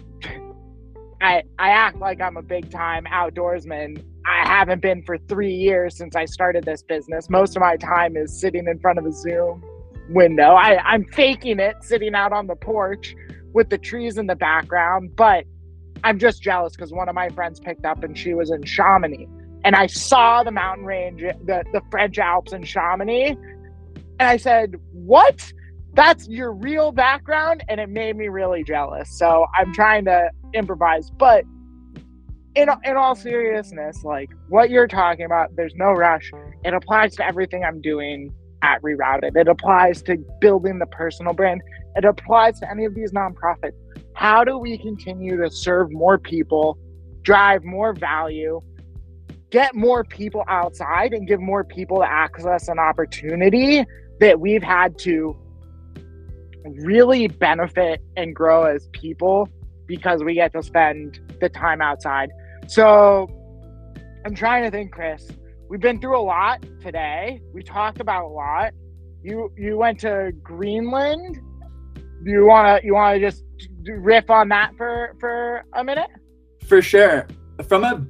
I, 1.22 1.42
I 1.58 1.70
act 1.70 1.98
like 1.98 2.20
I'm 2.20 2.36
a 2.36 2.42
big 2.42 2.70
time 2.70 3.04
outdoorsman, 3.04 4.02
I 4.26 4.46
haven't 4.46 4.82
been 4.82 5.02
for 5.02 5.18
three 5.18 5.54
years 5.54 5.96
since 5.96 6.16
I 6.16 6.24
started 6.24 6.64
this 6.64 6.82
business. 6.82 7.30
Most 7.30 7.56
of 7.56 7.60
my 7.60 7.76
time 7.76 8.16
is 8.16 8.38
sitting 8.38 8.66
in 8.66 8.78
front 8.80 8.98
of 8.98 9.06
a 9.06 9.12
Zoom 9.12 9.62
window. 10.10 10.54
I, 10.54 10.78
I'm 10.78 11.04
faking 11.04 11.60
it, 11.60 11.76
sitting 11.82 12.14
out 12.14 12.32
on 12.32 12.46
the 12.46 12.56
porch 12.56 13.14
with 13.52 13.70
the 13.70 13.78
trees 13.78 14.18
in 14.18 14.26
the 14.26 14.36
background. 14.36 15.16
But 15.16 15.44
I'm 16.04 16.18
just 16.18 16.42
jealous 16.42 16.74
because 16.74 16.92
one 16.92 17.08
of 17.08 17.14
my 17.14 17.28
friends 17.30 17.60
picked 17.60 17.84
up 17.84 18.02
and 18.04 18.16
she 18.16 18.34
was 18.34 18.50
in 18.50 18.62
Chamonix 18.64 19.28
and 19.64 19.74
I 19.74 19.86
saw 19.86 20.42
the 20.42 20.50
mountain 20.50 20.84
range, 20.84 21.20
the, 21.20 21.64
the 21.72 21.82
French 21.90 22.18
Alps 22.18 22.52
in 22.52 22.64
Chamonix. 22.64 23.36
And 24.18 24.28
I 24.28 24.36
said, 24.36 24.76
What? 24.92 25.52
That's 25.92 26.28
your 26.28 26.52
real 26.52 26.92
background? 26.92 27.64
And 27.68 27.80
it 27.80 27.88
made 27.88 28.16
me 28.16 28.28
really 28.28 28.62
jealous. 28.62 29.18
So 29.18 29.46
I'm 29.58 29.74
trying 29.74 30.04
to 30.04 30.30
improvise. 30.54 31.10
But 31.10 31.44
in, 32.54 32.68
in 32.84 32.96
all 32.96 33.16
seriousness, 33.16 34.04
like 34.04 34.30
what 34.48 34.70
you're 34.70 34.86
talking 34.86 35.24
about, 35.24 35.56
there's 35.56 35.74
no 35.74 35.90
rush. 35.90 36.30
It 36.64 36.74
applies 36.74 37.16
to 37.16 37.26
everything 37.26 37.64
I'm 37.64 37.80
doing 37.80 38.32
at 38.62 38.82
Rerouted. 38.82 39.36
It 39.36 39.48
applies 39.48 40.02
to 40.02 40.18
building 40.40 40.78
the 40.78 40.86
personal 40.86 41.32
brand. 41.32 41.62
It 41.96 42.04
applies 42.04 42.60
to 42.60 42.70
any 42.70 42.84
of 42.84 42.94
these 42.94 43.12
nonprofits. 43.12 43.72
How 44.14 44.44
do 44.44 44.58
we 44.58 44.78
continue 44.78 45.36
to 45.42 45.50
serve 45.50 45.90
more 45.90 46.18
people, 46.18 46.78
drive 47.22 47.64
more 47.64 47.94
value, 47.94 48.60
get 49.50 49.74
more 49.74 50.04
people 50.04 50.44
outside 50.48 51.12
and 51.12 51.26
give 51.26 51.40
more 51.40 51.64
people 51.64 52.04
access 52.04 52.68
and 52.68 52.78
opportunity 52.78 53.84
that 54.20 54.38
we've 54.38 54.62
had 54.62 54.98
to 54.98 55.36
really 56.64 57.26
benefit 57.26 58.02
and 58.16 58.34
grow 58.34 58.64
as 58.64 58.88
people 58.92 59.48
because 59.86 60.22
we 60.22 60.34
get 60.34 60.52
to 60.52 60.62
spend 60.62 61.18
the 61.40 61.48
time 61.48 61.80
outside. 61.80 62.30
So 62.68 63.28
I'm 64.24 64.34
trying 64.34 64.64
to 64.64 64.70
think, 64.70 64.92
Chris. 64.92 65.26
We've 65.70 65.78
been 65.80 66.00
through 66.00 66.18
a 66.18 66.20
lot 66.20 66.66
today. 66.80 67.40
We 67.54 67.62
talked 67.62 68.00
about 68.00 68.24
a 68.24 68.28
lot. 68.28 68.72
You 69.22 69.52
you 69.56 69.76
went 69.78 70.00
to 70.00 70.32
Greenland. 70.42 71.38
Do 72.24 72.30
you 72.32 72.44
wanna 72.44 72.80
you 72.82 72.94
wanna 72.94 73.20
just 73.20 73.44
riff 73.84 74.28
on 74.30 74.48
that 74.48 74.74
for 74.76 75.14
for 75.20 75.62
a 75.74 75.84
minute? 75.84 76.10
For 76.66 76.82
sure. 76.82 77.28
From 77.68 77.84
a 77.84 78.04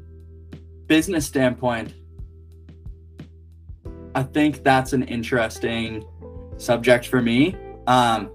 business 0.86 1.26
standpoint, 1.26 1.92
I 4.14 4.22
think 4.22 4.64
that's 4.64 4.94
an 4.94 5.02
interesting 5.02 6.02
subject 6.56 7.08
for 7.08 7.20
me. 7.20 7.56
Um, 7.86 8.30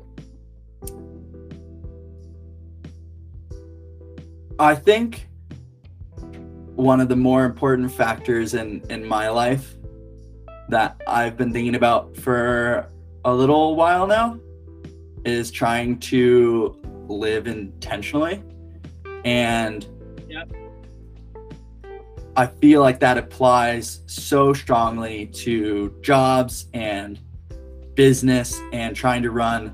I 4.60 4.76
think 4.76 5.28
one 6.76 7.00
of 7.00 7.08
the 7.08 7.16
more 7.16 7.46
important 7.46 7.92
factors 7.92 8.54
in, 8.54 8.82
in 8.90 9.06
my 9.06 9.30
life 9.30 9.76
that 10.70 11.02
I've 11.08 11.38
been 11.38 11.54
thinking 11.54 11.76
about 11.76 12.18
for 12.18 12.88
a 13.24 13.34
little 13.34 13.76
while 13.76 14.08
now 14.08 14.40
is 15.24 15.52
trying 15.52 16.00
to 16.00 16.78
live 17.08 17.48
intentionally. 17.48 18.44
And 19.24 19.86
Yep. 20.28 20.52
I 22.36 22.48
feel 22.48 22.82
like 22.82 23.00
that 23.00 23.18
applies 23.18 24.02
so 24.08 24.54
strongly 24.54 25.28
to 25.28 25.96
jobs 26.02 26.68
and 26.74 27.20
business 27.94 28.60
and 28.74 28.96
trying 28.96 29.24
to 29.24 29.32
run 29.32 29.74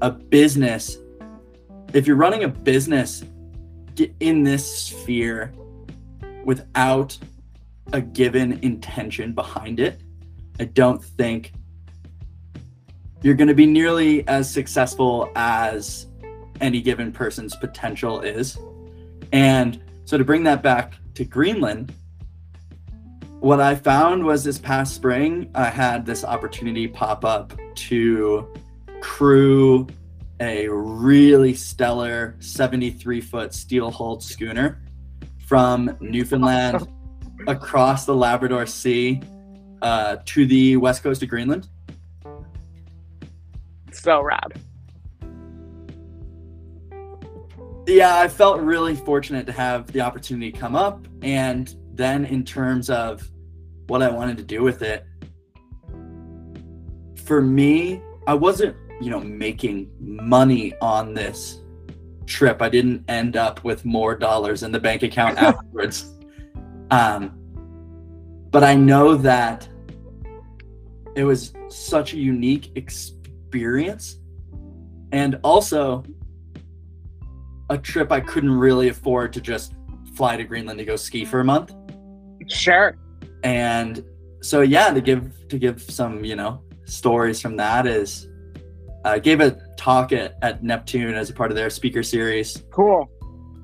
a 0.00 0.10
business. 0.10 0.98
If 1.92 2.06
you're 2.06 2.16
running 2.16 2.44
a 2.44 2.48
business 2.48 3.24
in 4.20 4.44
this 4.44 4.84
sphere 4.84 5.52
without 6.46 7.18
a 7.92 8.00
given 8.00 8.58
intention 8.62 9.34
behind 9.34 9.80
it, 9.80 10.00
I 10.60 10.64
don't 10.64 11.04
think 11.04 11.52
you're 13.22 13.34
going 13.34 13.48
to 13.48 13.54
be 13.54 13.66
nearly 13.66 14.26
as 14.28 14.50
successful 14.50 15.28
as 15.34 16.06
any 16.60 16.80
given 16.80 17.10
person's 17.10 17.56
potential 17.56 18.20
is. 18.20 18.56
And 19.32 19.82
so 20.04 20.16
to 20.16 20.24
bring 20.24 20.44
that 20.44 20.62
back 20.62 20.94
to 21.14 21.24
Greenland, 21.24 21.92
what 23.40 23.60
I 23.60 23.74
found 23.74 24.24
was 24.24 24.44
this 24.44 24.58
past 24.58 24.94
spring, 24.94 25.50
I 25.54 25.68
had 25.68 26.06
this 26.06 26.24
opportunity 26.24 26.86
pop 26.86 27.24
up 27.24 27.52
to 27.74 28.48
crew 29.00 29.86
a 30.38 30.68
really 30.68 31.54
stellar 31.54 32.36
73 32.38 33.20
foot 33.20 33.52
steel 33.52 33.90
hulled 33.90 34.22
schooner 34.22 34.80
from 35.46 35.96
Newfoundland 36.00 36.86
across 37.46 38.04
the 38.04 38.14
Labrador 38.14 38.66
Sea 38.66 39.22
uh, 39.82 40.16
to 40.26 40.46
the 40.46 40.76
west 40.76 41.02
coast 41.02 41.22
of 41.22 41.28
Greenland. 41.28 41.68
So 43.92 44.22
rad. 44.22 44.60
yeah, 47.86 48.18
I 48.18 48.28
felt 48.28 48.60
really 48.60 48.96
fortunate 48.96 49.46
to 49.46 49.52
have 49.52 49.90
the 49.92 50.00
opportunity 50.00 50.50
come 50.50 50.74
up. 50.74 51.06
And 51.22 51.74
then, 51.94 52.24
in 52.24 52.44
terms 52.44 52.90
of 52.90 53.28
what 53.86 54.02
I 54.02 54.10
wanted 54.10 54.36
to 54.38 54.42
do 54.42 54.62
with 54.62 54.82
it, 54.82 55.06
for 57.24 57.40
me, 57.40 58.02
I 58.26 58.34
wasn't, 58.34 58.76
you 59.00 59.10
know, 59.10 59.20
making 59.20 59.90
money 60.00 60.74
on 60.80 61.14
this 61.14 61.62
trip. 62.26 62.60
I 62.62 62.68
didn't 62.68 63.04
end 63.08 63.36
up 63.36 63.64
with 63.64 63.84
more 63.84 64.14
dollars 64.14 64.62
in 64.62 64.72
the 64.72 64.80
bank 64.80 65.02
account 65.02 65.38
afterwards. 65.42 66.12
Um, 66.90 67.38
but 68.50 68.64
I 68.64 68.74
know 68.74 69.16
that 69.16 69.68
it 71.14 71.24
was 71.24 71.52
such 71.68 72.12
a 72.12 72.16
unique 72.16 72.76
experience. 72.76 74.16
And 75.12 75.38
also, 75.42 76.04
a 77.70 77.78
trip 77.78 78.12
I 78.12 78.20
couldn't 78.20 78.50
really 78.50 78.88
afford 78.88 79.32
to 79.32 79.40
just 79.40 79.74
fly 80.14 80.36
to 80.36 80.44
Greenland 80.44 80.78
to 80.78 80.84
go 80.84 80.96
ski 80.96 81.24
for 81.24 81.40
a 81.40 81.44
month. 81.44 81.74
Sure. 82.48 82.96
And 83.42 84.04
so 84.40 84.60
yeah, 84.60 84.90
to 84.92 85.00
give 85.00 85.48
to 85.48 85.58
give 85.58 85.82
some, 85.82 86.24
you 86.24 86.36
know, 86.36 86.62
stories 86.84 87.40
from 87.40 87.56
that 87.56 87.86
is 87.86 88.28
I 89.06 89.18
gave 89.18 89.40
a 89.40 89.56
talk 89.76 90.12
at, 90.12 90.36
at 90.42 90.62
Neptune 90.62 91.14
as 91.14 91.30
a 91.30 91.32
part 91.32 91.50
of 91.50 91.56
their 91.56 91.70
speaker 91.70 92.02
series 92.02 92.64
Cool. 92.70 93.08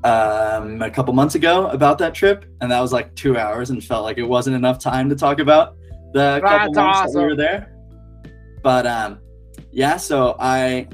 um, 0.05 0.81
a 0.83 0.91
couple 0.91 1.13
months 1.15 1.35
ago 1.35 1.67
about 1.69 1.99
that 1.99 2.15
trip, 2.15 2.45
and 2.61 2.71
that 2.71 2.81
was 2.81 2.93
like 2.93 3.15
two 3.15 3.37
hours, 3.37 3.71
and 3.71 3.83
felt 3.83 4.05
like 4.05 4.19
it 4.19 4.23
wasn't 4.29 4.55
enough 4.57 4.79
time 4.79 5.09
to 5.09 5.17
talk 5.17 5.39
about 5.41 5.77
the 6.13 6.41
couple 6.43 6.73
That's 6.73 6.77
months 6.77 7.13
that 7.15 7.19
we 7.21 7.27
were 7.27 7.37
there. 7.37 7.75
But 8.63 8.87
um, 8.87 9.19
yeah, 9.73 9.97
so 9.97 10.37
I 10.39 10.89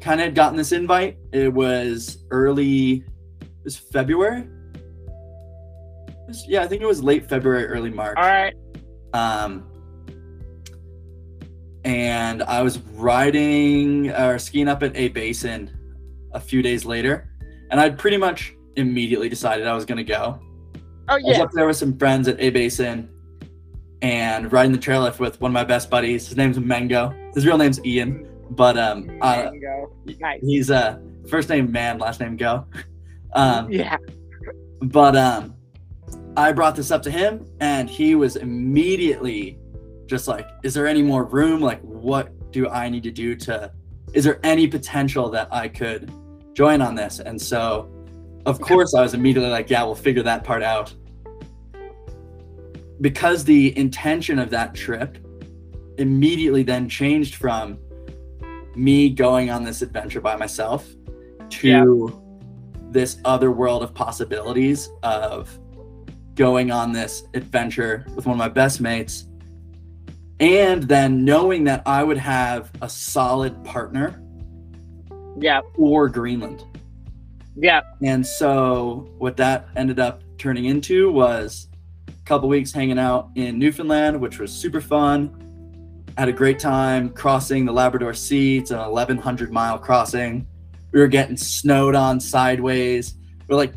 kind 0.00 0.20
of 0.20 0.24
had 0.26 0.34
gotten 0.34 0.56
this 0.56 0.72
invite. 0.72 1.18
It 1.32 1.52
was 1.52 2.24
early, 2.30 3.04
it 3.40 3.64
was 3.64 3.76
February. 3.76 4.48
It 6.06 6.28
was- 6.28 6.46
yeah, 6.48 6.62
I 6.62 6.66
think 6.68 6.80
it 6.82 6.86
was 6.86 7.02
late 7.02 7.28
February, 7.28 7.66
early 7.66 7.90
March. 7.90 8.16
All 8.16 8.24
right. 8.24 8.54
Um, 9.12 9.66
and 11.84 12.42
I 12.42 12.62
was 12.62 12.78
riding 12.78 14.10
or 14.10 14.38
skiing 14.38 14.68
up 14.68 14.82
at 14.82 14.96
A 14.96 15.08
Basin 15.08 15.70
a 16.32 16.40
few 16.40 16.62
days 16.62 16.84
later, 16.84 17.28
and 17.70 17.80
I'd 17.80 17.98
pretty 17.98 18.16
much 18.16 18.54
immediately 18.76 19.28
decided 19.28 19.66
I 19.66 19.74
was 19.74 19.84
going 19.84 19.98
to 19.98 20.04
go. 20.04 20.40
Oh 21.08 21.16
yeah. 21.16 21.26
I 21.26 21.28
was 21.30 21.38
up 21.40 21.50
there 21.52 21.66
with 21.66 21.76
some 21.76 21.96
friends 21.98 22.28
at 22.28 22.40
A 22.40 22.50
Basin 22.50 23.08
and 24.00 24.52
riding 24.52 24.72
the 24.72 24.78
traillift 24.78 25.18
with 25.18 25.40
one 25.40 25.50
of 25.50 25.54
my 25.54 25.64
best 25.64 25.90
buddies. 25.90 26.26
His 26.28 26.36
name's 26.36 26.58
Mango. 26.58 27.14
His 27.34 27.46
real 27.46 27.58
name's 27.58 27.84
Ian, 27.84 28.26
but 28.50 28.76
um, 28.78 29.10
uh, 29.20 29.50
Mango. 29.50 29.92
Nice. 30.20 30.40
he's 30.42 30.70
uh, 30.70 30.98
first 31.28 31.48
name 31.48 31.70
Man, 31.70 31.98
last 31.98 32.20
name 32.20 32.36
Go. 32.36 32.66
Um, 33.34 33.70
Yeah. 33.72 33.96
but 34.82 35.16
um 35.16 35.54
i 36.36 36.50
brought 36.50 36.74
this 36.74 36.90
up 36.90 37.02
to 37.02 37.10
him 37.10 37.46
and 37.60 37.88
he 37.88 38.14
was 38.14 38.36
immediately 38.36 39.58
just 40.06 40.28
like 40.28 40.48
is 40.62 40.74
there 40.74 40.86
any 40.86 41.02
more 41.02 41.24
room? 41.24 41.60
Like 41.60 41.80
what 41.82 42.32
do 42.52 42.68
i 42.68 42.88
need 42.88 43.02
to 43.02 43.10
do 43.10 43.34
to 43.34 43.72
is 44.12 44.24
there 44.24 44.38
any 44.42 44.68
potential 44.68 45.30
that 45.30 45.48
i 45.52 45.66
could 45.68 46.12
join 46.54 46.80
on 46.82 46.94
this? 46.94 47.18
And 47.20 47.40
so 47.40 47.90
of 48.44 48.60
course 48.60 48.94
i 48.94 49.00
was 49.00 49.14
immediately 49.14 49.50
like 49.50 49.70
yeah 49.70 49.82
we'll 49.84 49.94
figure 49.94 50.22
that 50.22 50.44
part 50.44 50.62
out. 50.62 50.94
Because 53.00 53.44
the 53.44 53.76
intention 53.76 54.38
of 54.38 54.50
that 54.50 54.74
trip 54.74 55.18
immediately 55.98 56.62
then 56.62 56.88
changed 56.88 57.34
from 57.36 57.78
me 58.74 59.10
going 59.10 59.50
on 59.50 59.64
this 59.64 59.82
adventure 59.82 60.20
by 60.20 60.36
myself 60.36 60.88
to 61.50 62.22
this 62.90 63.18
other 63.24 63.50
world 63.50 63.82
of 63.82 63.94
possibilities 63.94 64.88
of 65.02 65.58
going 66.34 66.70
on 66.70 66.92
this 66.92 67.24
adventure 67.34 68.06
with 68.14 68.26
one 68.26 68.34
of 68.34 68.38
my 68.38 68.48
best 68.48 68.80
mates 68.80 69.26
and 70.42 70.82
then 70.82 71.24
knowing 71.24 71.62
that 71.64 71.82
I 71.86 72.02
would 72.02 72.18
have 72.18 72.70
a 72.82 72.88
solid 72.88 73.62
partner 73.64 74.20
Yeah. 75.38 75.60
Or 75.76 76.08
Greenland. 76.08 76.64
Yeah. 77.56 77.80
And 78.02 78.26
so 78.26 79.08
what 79.18 79.36
that 79.38 79.68
ended 79.76 79.98
up 80.00 80.22
turning 80.36 80.64
into 80.66 81.10
was 81.12 81.68
a 82.08 82.12
couple 82.24 82.48
weeks 82.48 82.72
hanging 82.72 82.98
out 82.98 83.30
in 83.36 83.58
Newfoundland, 83.58 84.20
which 84.20 84.38
was 84.38 84.52
super 84.52 84.80
fun. 84.80 86.04
Had 86.18 86.28
a 86.28 86.32
great 86.32 86.58
time 86.58 87.08
crossing 87.10 87.64
the 87.64 87.72
Labrador 87.72 88.12
Sea. 88.12 88.58
It's 88.58 88.72
an 88.72 88.78
1100 88.78 89.50
mile 89.52 89.78
crossing. 89.78 90.46
We 90.92 91.00
were 91.00 91.08
getting 91.08 91.36
snowed 91.36 91.94
on 91.94 92.20
sideways. 92.20 93.14
We're 93.48 93.56
like 93.56 93.72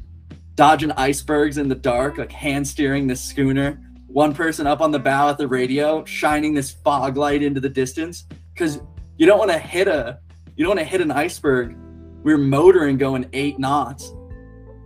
dodging 0.56 0.92
icebergs 0.92 1.58
in 1.58 1.70
the 1.70 1.76
dark, 1.76 2.18
like 2.18 2.32
hand 2.32 2.68
steering 2.68 3.08
this 3.08 3.22
schooner. 3.22 3.80
One 4.16 4.34
person 4.34 4.66
up 4.66 4.80
on 4.80 4.92
the 4.92 5.00
bow 5.00 5.28
at 5.28 5.38
the 5.38 5.46
radio, 5.46 6.06
shining 6.06 6.54
this 6.54 6.72
fog 6.72 7.18
light 7.18 7.44
into 7.44 7.60
the 7.60 7.68
distance, 7.68 8.26
because 8.54 8.80
you 9.18 9.26
don't 9.26 9.38
want 9.38 9.52
to 9.52 9.58
hit 9.58 9.90
a, 9.90 10.20
you 10.56 10.64
don't 10.64 10.78
want 10.78 10.80
to 10.80 10.86
hit 10.86 11.02
an 11.02 11.12
iceberg 11.12 11.76
we 12.24 12.32
are 12.32 12.38
motoring 12.38 12.98
going 12.98 13.28
eight 13.34 13.60
knots. 13.60 14.14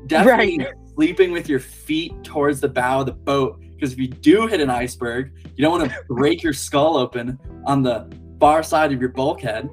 Definitely 0.07 0.57
Right. 0.57 0.67
sleeping 0.95 1.31
with 1.31 1.47
your 1.47 1.59
feet 1.59 2.11
towards 2.23 2.59
the 2.59 2.69
bow 2.69 3.01
of 3.01 3.05
the 3.05 3.11
boat. 3.11 3.61
Because 3.75 3.93
if 3.93 3.99
you 3.99 4.07
do 4.07 4.47
hit 4.47 4.61
an 4.61 4.71
iceberg, 4.71 5.31
you 5.55 5.63
don't 5.63 5.79
want 5.79 5.91
to 5.91 6.03
break 6.09 6.41
your 6.41 6.51
skull 6.51 6.97
open 6.97 7.37
on 7.67 7.83
the 7.83 8.11
far 8.39 8.63
side 8.63 8.91
of 8.91 8.99
your 8.99 9.11
bulkhead. 9.11 9.69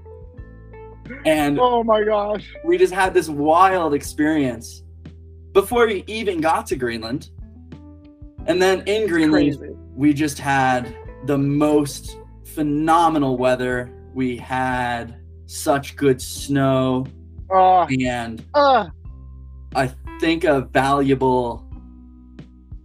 And 1.25 1.59
Oh 1.59 1.83
my 1.83 2.05
gosh. 2.05 2.47
we 2.63 2.77
just 2.77 2.93
had 2.93 3.15
this 3.15 3.31
wild 3.31 3.95
experience 3.95 4.83
before 5.53 5.87
we 5.87 6.05
even 6.07 6.43
got 6.43 6.67
to 6.67 6.77
Greenland. 6.77 7.31
And 8.47 8.61
then 8.63 8.83
in 8.87 9.09
Greenland, 9.09 9.57
we 9.95 10.13
just 10.13 10.39
had 10.39 10.95
the 11.27 11.37
most 11.39 12.17
phenomenal 12.55 13.37
weather. 13.37 13.91
We 14.15 14.37
had 14.37 15.17
such 15.47 15.97
good 15.97 16.21
snow 16.21 17.07
Oh. 17.51 17.87
and 18.01 18.43
Uh, 18.55 18.89
I 19.75 19.91
think 20.21 20.45
a 20.45 20.63
valuable 20.73 21.65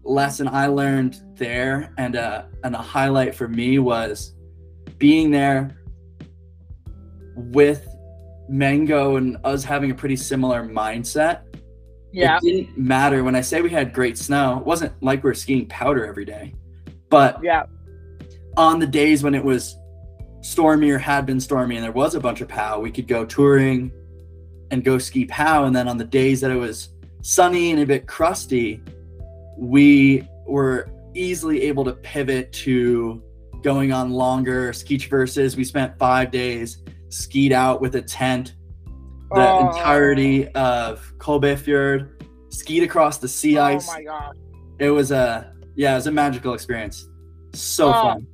lesson 0.03 0.47
I 0.47 0.67
learned 0.67 1.21
there 1.35 1.93
and 1.97 2.15
a, 2.15 2.47
and 2.63 2.75
a 2.75 2.79
highlight 2.79 3.33
for 3.33 3.47
me 3.47 3.79
was 3.79 4.35
being 4.97 5.31
there 5.31 5.75
with 7.35 7.87
Mango 8.49 9.15
and 9.15 9.37
us 9.43 9.63
having 9.63 9.91
a 9.91 9.95
pretty 9.95 10.15
similar 10.15 10.63
mindset. 10.63 11.41
Yeah. 12.11 12.37
It 12.37 12.41
didn't 12.41 12.77
matter 12.77 13.23
when 13.23 13.35
I 13.35 13.41
say 13.41 13.61
we 13.61 13.69
had 13.69 13.93
great 13.93 14.17
snow, 14.17 14.57
it 14.59 14.65
wasn't 14.65 14.93
like 15.01 15.23
we 15.23 15.29
were 15.29 15.33
skiing 15.33 15.67
powder 15.67 16.05
every 16.05 16.25
day. 16.25 16.53
But 17.09 17.43
Yeah. 17.43 17.63
on 18.57 18.79
the 18.79 18.87
days 18.87 19.23
when 19.23 19.35
it 19.35 19.43
was 19.43 19.77
stormy 20.41 20.89
or 20.89 20.97
had 20.97 21.25
been 21.25 21.39
stormy 21.39 21.75
and 21.75 21.83
there 21.83 21.91
was 21.91 22.15
a 22.15 22.19
bunch 22.19 22.41
of 22.41 22.47
POW, 22.47 22.79
we 22.79 22.91
could 22.91 23.07
go 23.07 23.25
touring 23.25 23.91
and 24.71 24.83
go 24.83 24.97
ski 24.97 25.25
POW. 25.25 25.65
And 25.65 25.75
then 25.75 25.87
on 25.87 25.97
the 25.97 26.05
days 26.05 26.41
that 26.41 26.51
it 26.51 26.55
was 26.55 26.89
sunny 27.21 27.71
and 27.71 27.81
a 27.81 27.85
bit 27.85 28.07
crusty, 28.07 28.81
we 29.57 30.27
were 30.47 30.89
easily 31.13 31.63
able 31.63 31.83
to 31.83 31.93
pivot 31.93 32.51
to 32.53 33.21
going 33.61 33.91
on 33.91 34.11
longer 34.11 34.73
ski 34.73 34.97
traverses. 34.97 35.55
We 35.55 35.63
spent 35.63 35.97
five 35.99 36.31
days 36.31 36.83
skied 37.09 37.51
out 37.51 37.81
with 37.81 37.95
a 37.95 38.01
tent, 38.01 38.55
the 39.33 39.49
Oh. 39.49 39.67
entirety 39.69 40.47
of 40.49 41.13
Kobbefjord, 41.17 42.09
skied 42.49 42.83
across 42.83 43.17
the 43.17 43.27
sea 43.27 43.57
Oh 43.57 43.63
ice. 43.63 43.87
my 43.87 44.03
gosh. 44.03 44.35
It 44.79 44.89
was 44.89 45.11
a 45.11 45.53
yeah, 45.75 45.93
it 45.93 45.95
was 45.95 46.07
a 46.07 46.11
magical 46.11 46.53
experience. 46.53 47.07
So 47.53 47.89
Oh. 47.89 47.93
fun. 47.93 48.27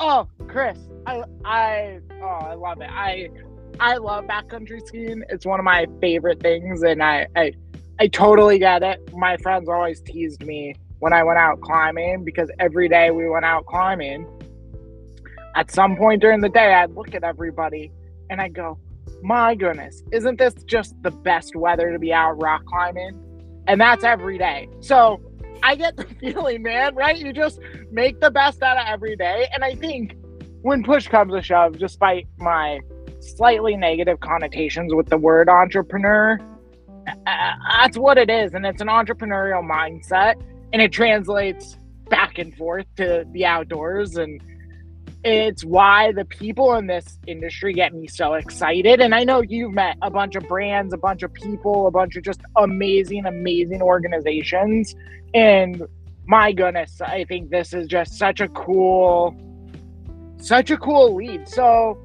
Oh, 0.00 0.28
Chris, 0.48 0.78
I 1.06 1.22
I 1.44 2.00
oh 2.22 2.26
I 2.46 2.54
love 2.54 2.80
it. 2.80 2.90
I 2.90 3.28
I 3.80 3.96
love 3.96 4.24
backcountry 4.24 4.84
skiing. 4.86 5.22
It's 5.28 5.46
one 5.46 5.60
of 5.60 5.64
my 5.64 5.86
favorite 6.00 6.40
things, 6.40 6.82
and 6.82 7.02
I 7.02 7.26
I 7.36 7.52
I 8.00 8.06
totally 8.08 8.58
get 8.58 8.82
it. 8.82 8.98
My 9.14 9.36
friends 9.38 9.68
always 9.68 10.00
teased 10.00 10.44
me 10.44 10.74
when 11.00 11.12
I 11.12 11.22
went 11.22 11.38
out 11.38 11.60
climbing 11.60 12.24
because 12.24 12.50
every 12.58 12.88
day 12.88 13.10
we 13.10 13.28
went 13.28 13.44
out 13.44 13.66
climbing. 13.66 14.26
At 15.56 15.70
some 15.70 15.96
point 15.96 16.20
during 16.20 16.40
the 16.40 16.48
day, 16.48 16.74
I'd 16.74 16.92
look 16.92 17.14
at 17.14 17.24
everybody 17.24 17.90
and 18.30 18.40
I'd 18.40 18.52
go, 18.54 18.78
"My 19.22 19.54
goodness, 19.54 20.02
isn't 20.12 20.38
this 20.38 20.54
just 20.64 20.94
the 21.02 21.10
best 21.10 21.56
weather 21.56 21.92
to 21.92 21.98
be 21.98 22.12
out 22.12 22.40
rock 22.40 22.64
climbing?" 22.66 23.18
And 23.66 23.80
that's 23.80 24.04
every 24.04 24.38
day. 24.38 24.68
So 24.80 25.20
I 25.62 25.74
get 25.74 25.96
the 25.96 26.04
feeling, 26.20 26.62
man. 26.62 26.94
Right? 26.94 27.16
You 27.16 27.32
just 27.32 27.60
make 27.90 28.20
the 28.20 28.30
best 28.30 28.62
out 28.62 28.78
of 28.78 28.86
every 28.86 29.16
day. 29.16 29.48
And 29.52 29.64
I 29.64 29.74
think 29.74 30.16
when 30.62 30.82
push 30.82 31.08
comes 31.08 31.32
to 31.32 31.42
shove, 31.42 31.78
despite 31.78 32.26
my 32.38 32.80
slightly 33.20 33.76
negative 33.76 34.20
connotations 34.20 34.94
with 34.94 35.08
the 35.08 35.18
word 35.18 35.48
entrepreneur, 35.48 36.38
uh, 37.06 37.52
that's 37.78 37.96
what 37.96 38.18
it 38.18 38.30
is. 38.30 38.54
And 38.54 38.66
it's 38.66 38.80
an 38.80 38.88
entrepreneurial 38.88 39.62
mindset. 39.68 40.34
And 40.72 40.82
it 40.82 40.92
translates 40.92 41.76
back 42.10 42.38
and 42.38 42.54
forth 42.56 42.86
to 42.96 43.24
the 43.32 43.44
outdoors. 43.44 44.16
And 44.16 44.40
it's 45.24 45.64
why 45.64 46.12
the 46.12 46.24
people 46.24 46.74
in 46.74 46.86
this 46.86 47.18
industry 47.26 47.72
get 47.72 47.92
me 47.92 48.06
so 48.06 48.34
excited. 48.34 49.00
And 49.00 49.14
I 49.14 49.24
know 49.24 49.42
you've 49.42 49.72
met 49.72 49.96
a 50.00 50.10
bunch 50.10 50.36
of 50.36 50.46
brands, 50.46 50.94
a 50.94 50.96
bunch 50.96 51.22
of 51.22 51.32
people, 51.32 51.86
a 51.86 51.90
bunch 51.90 52.16
of 52.16 52.22
just 52.22 52.40
amazing, 52.56 53.26
amazing 53.26 53.82
organizations. 53.82 54.94
And 55.34 55.82
my 56.26 56.52
goodness, 56.52 57.00
I 57.00 57.24
think 57.24 57.50
this 57.50 57.72
is 57.72 57.88
just 57.88 58.16
such 58.16 58.40
a 58.40 58.48
cool, 58.48 59.34
such 60.38 60.70
a 60.70 60.76
cool 60.76 61.14
lead. 61.14 61.48
So, 61.48 61.98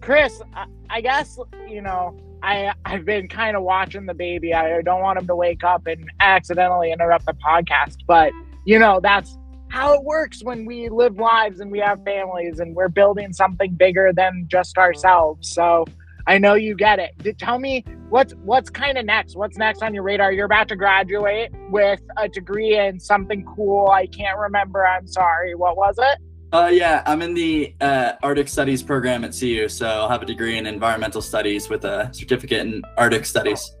Chris, 0.00 0.40
I, 0.88 1.00
guess 1.00 1.38
you 1.68 1.82
know 1.82 2.16
I 2.42 2.72
I've 2.84 3.04
been 3.04 3.28
kind 3.28 3.56
of 3.56 3.62
watching 3.62 4.06
the 4.06 4.14
baby. 4.14 4.54
I 4.54 4.80
don't 4.82 5.00
want 5.00 5.18
him 5.18 5.26
to 5.26 5.34
wake 5.34 5.64
up 5.64 5.86
and 5.86 6.10
accidentally 6.20 6.92
interrupt 6.92 7.26
the 7.26 7.32
podcast, 7.32 7.96
but 8.06 8.32
you 8.64 8.78
know 8.78 9.00
that's 9.02 9.36
how 9.74 9.92
it 9.92 10.04
works 10.04 10.40
when 10.44 10.64
we 10.64 10.88
live 10.88 11.18
lives 11.18 11.58
and 11.58 11.68
we 11.68 11.80
have 11.80 12.00
families 12.04 12.60
and 12.60 12.76
we're 12.76 12.88
building 12.88 13.32
something 13.32 13.72
bigger 13.74 14.12
than 14.14 14.46
just 14.46 14.78
ourselves. 14.78 15.50
So. 15.50 15.84
I 16.26 16.38
know 16.38 16.54
you 16.54 16.74
get 16.74 16.98
it. 17.00 17.10
Did, 17.18 17.38
tell 17.38 17.58
me 17.58 17.84
what's 18.08 18.32
what's 18.44 18.70
kind 18.70 18.96
of 18.96 19.04
next. 19.04 19.36
What's 19.36 19.58
next 19.58 19.82
on 19.82 19.92
your 19.92 20.02
radar? 20.02 20.32
You're 20.32 20.46
about 20.46 20.68
to 20.68 20.76
graduate 20.76 21.50
with 21.68 22.00
a 22.16 22.30
degree 22.30 22.78
in 22.78 22.98
something 22.98 23.44
cool. 23.44 23.88
I 23.88 24.06
can't 24.06 24.38
remember. 24.38 24.86
I'm 24.86 25.06
sorry. 25.06 25.54
What 25.54 25.76
was 25.76 25.96
it? 25.98 26.18
Uh, 26.50 26.70
yeah, 26.72 27.02
I'm 27.04 27.20
in 27.20 27.34
the 27.34 27.74
uh, 27.82 28.12
Arctic 28.22 28.48
Studies 28.48 28.82
program 28.82 29.22
at 29.22 29.36
CU, 29.38 29.68
so 29.68 29.86
I'll 29.86 30.08
have 30.08 30.22
a 30.22 30.24
degree 30.24 30.56
in 30.56 30.66
environmental 30.66 31.20
studies 31.20 31.68
with 31.68 31.84
a 31.84 32.08
certificate 32.14 32.66
in 32.66 32.82
Arctic 32.96 33.26
Studies. 33.26 33.76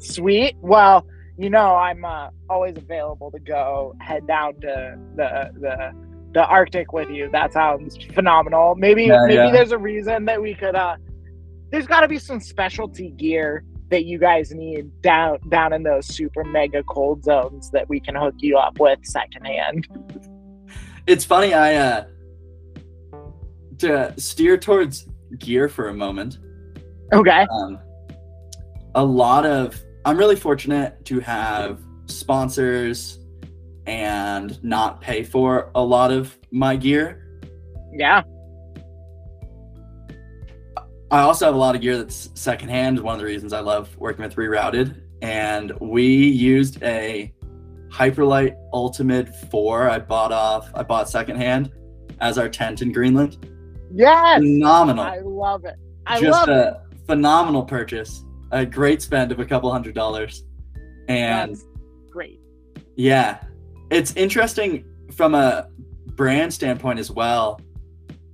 Sweet. 0.00 0.56
Well, 0.60 1.06
you 1.40 1.48
know, 1.48 1.74
I'm 1.74 2.04
uh, 2.04 2.28
always 2.50 2.76
available 2.76 3.30
to 3.30 3.38
go 3.38 3.94
head 3.98 4.26
down 4.26 4.60
to 4.60 4.98
the 5.16 5.50
the 5.58 5.92
the 6.32 6.44
Arctic 6.44 6.92
with 6.92 7.08
you. 7.08 7.30
That 7.32 7.54
sounds 7.54 7.96
phenomenal. 8.12 8.74
Maybe 8.76 9.04
Yeah, 9.04 9.22
maybe 9.22 9.34
yeah. 9.34 9.50
there's 9.50 9.72
a 9.72 9.78
reason 9.78 10.26
that 10.26 10.40
we 10.40 10.54
could. 10.54 10.74
uh 10.74 10.96
There's 11.70 11.86
got 11.86 12.00
to 12.00 12.08
be 12.08 12.18
some 12.18 12.40
specialty 12.40 13.10
gear 13.12 13.64
that 13.88 14.04
you 14.04 14.18
guys 14.18 14.52
need 14.52 14.90
down 15.00 15.38
down 15.48 15.72
in 15.72 15.82
those 15.82 16.06
super 16.06 16.44
mega 16.44 16.82
cold 16.82 17.24
zones 17.24 17.70
that 17.70 17.88
we 17.88 18.00
can 18.00 18.14
hook 18.14 18.34
you 18.38 18.58
up 18.58 18.78
with 18.78 18.98
secondhand. 19.04 19.88
It's 21.06 21.24
funny, 21.24 21.54
I 21.54 21.74
uh, 21.76 22.04
to 23.78 24.12
steer 24.18 24.58
towards 24.58 25.08
gear 25.38 25.70
for 25.70 25.88
a 25.88 25.94
moment. 25.94 26.38
Okay. 27.14 27.46
Um, 27.50 27.78
a 28.94 29.02
lot 29.02 29.46
of 29.46 29.82
I'm 30.04 30.16
really 30.16 30.36
fortunate 30.36 31.04
to 31.06 31.20
have 31.20 31.80
sponsors 32.06 33.18
and 33.86 34.62
not 34.64 35.00
pay 35.00 35.22
for 35.22 35.70
a 35.74 35.82
lot 35.82 36.10
of 36.10 36.38
my 36.50 36.76
gear. 36.76 37.26
Yeah. 37.92 38.22
I 41.10 41.20
also 41.22 41.46
have 41.46 41.54
a 41.54 41.58
lot 41.58 41.74
of 41.74 41.80
gear 41.80 41.98
that's 41.98 42.30
secondhand. 42.34 42.98
One 43.00 43.14
of 43.14 43.20
the 43.20 43.26
reasons 43.26 43.52
I 43.52 43.60
love 43.60 43.94
working 43.98 44.24
with 44.24 44.36
Rerouted. 44.36 45.02
And 45.22 45.72
we 45.80 46.04
used 46.06 46.82
a 46.82 47.32
Hyperlite 47.88 48.54
Ultamid 48.72 49.34
4 49.50 49.90
I 49.90 49.98
bought 49.98 50.32
off, 50.32 50.70
I 50.74 50.82
bought 50.84 51.10
secondhand 51.10 51.72
as 52.20 52.38
our 52.38 52.48
tent 52.48 52.80
in 52.80 52.92
Greenland. 52.92 53.44
Yes. 53.92 54.38
Phenomenal. 54.38 55.04
I 55.04 55.18
love 55.18 55.64
it. 55.64 55.74
I 56.06 56.20
Just 56.20 56.30
love 56.30 56.48
it. 56.48 56.54
a 56.54 56.82
phenomenal 57.06 57.64
purchase. 57.64 58.24
A 58.52 58.66
great 58.66 59.00
spend 59.02 59.32
of 59.32 59.38
a 59.40 59.44
couple 59.44 59.70
hundred 59.70 59.94
dollars. 59.94 60.44
And 61.08 61.52
That's 61.52 61.64
great. 62.10 62.40
Yeah, 62.96 63.42
it's 63.90 64.14
interesting 64.16 64.84
from 65.12 65.34
a 65.34 65.68
brand 66.16 66.52
standpoint 66.52 66.98
as 66.98 67.10
well. 67.10 67.60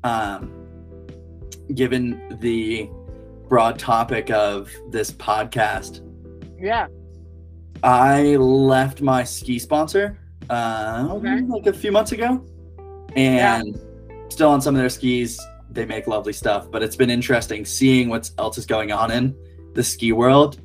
Um, 0.05 0.53
given 1.75 2.39
the 2.41 2.89
broad 3.49 3.79
topic 3.79 4.31
of 4.31 4.71
this 4.91 5.11
podcast, 5.11 6.01
Yeah. 6.59 6.87
I 7.83 8.37
left 8.37 9.03
my 9.03 9.23
ski 9.25 9.59
sponsor 9.59 10.19
um, 10.49 11.11
Okay. 11.13 11.41
like 11.43 11.67
a 11.67 11.73
few 11.73 11.93
months 11.93 12.13
ago, 12.13 12.45
and 13.17 13.79
still 14.29 14.49
on 14.49 14.61
some 14.61 14.75
of 14.75 14.81
their 14.81 14.89
skis. 14.89 15.41
They 15.71 15.85
make 15.85 16.07
lovely 16.07 16.33
stuff, 16.33 16.71
but 16.71 16.83
it's 16.83 16.97
been 16.97 17.11
interesting 17.11 17.65
seeing 17.65 18.09
what 18.09 18.31
else 18.39 18.57
is 18.57 18.65
going 18.67 18.93
on 18.93 19.11
in 19.11 19.35
the 19.77 19.85
ski 19.85 20.11
world. 20.13 20.61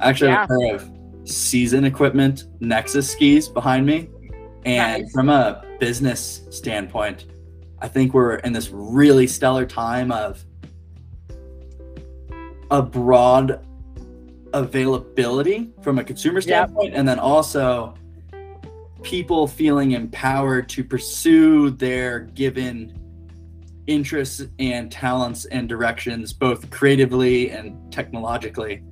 I 0.00 0.08
actually 0.08 0.30
have 0.30 0.50
a 0.50 0.58
pair 0.58 0.74
of 0.74 0.90
season 1.24 1.84
equipment 1.84 2.44
Nexus 2.60 3.10
skis 3.10 3.48
behind 3.48 3.86
me, 3.86 4.08
and 4.64 5.04
Nice. 5.04 5.12
from 5.12 5.28
a 5.28 5.62
business 5.78 6.42
standpoint, 6.50 7.26
I 7.80 7.88
think 7.88 8.14
we're 8.14 8.36
in 8.36 8.52
this 8.52 8.70
really 8.72 9.26
stellar 9.26 9.66
time 9.66 10.10
of 10.10 10.44
a 12.70 12.82
broad 12.82 13.64
availability 14.54 15.70
from 15.82 15.98
a 15.98 16.04
consumer 16.04 16.36
Yep. 16.36 16.42
standpoint 16.42 16.94
and 16.94 17.06
then 17.06 17.18
also 17.18 17.94
people 19.02 19.46
feeling 19.46 19.92
empowered 19.92 20.68
to 20.70 20.82
pursue 20.82 21.70
their 21.70 22.20
given 22.20 22.98
interests 23.86 24.42
and 24.58 24.90
talents 24.90 25.44
and 25.46 25.68
directions 25.68 26.32
both 26.32 26.70
creatively 26.70 27.50
and 27.50 27.92
technologically. 27.92 28.82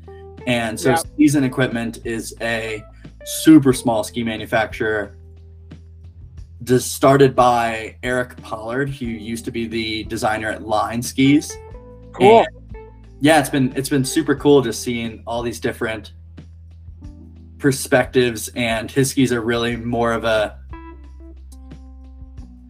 And 0.47 0.79
so 0.79 0.95
season 1.17 1.45
equipment 1.45 2.01
is 2.05 2.35
a 2.41 2.83
super 3.25 3.73
small 3.73 4.05
ski 4.05 4.23
manufacturer. 4.23 5.17
Just 6.65 6.93
started 6.93 7.35
by 7.35 7.97
eric 8.03 8.37
pollard 8.39 8.89
who 8.89 9.07
used 9.07 9.45
to 9.47 9.51
be 9.51 9.67
the 9.67 10.05
designer 10.05 10.51
at 10.51 10.63
line 10.63 11.03
skis. 11.03 11.57
Cool. 12.13 12.41
and 12.41 12.87
yeah, 13.21 13.39
it's 13.39 13.49
been 13.49 13.73
it's 13.77 13.89
been 13.89 14.05
super 14.05 14.35
cool 14.35 14.63
just 14.63 14.83
seeing 14.83 15.23
all 15.27 15.43
these 15.43 15.61
different 15.61 16.13
perspectives 17.59 18.49
and 18.57 18.91
his 18.91 19.11
skis 19.11 19.33
are 19.33 19.41
really 19.41 19.77
more 19.77 20.13
of 20.13 20.25
a 20.25 20.59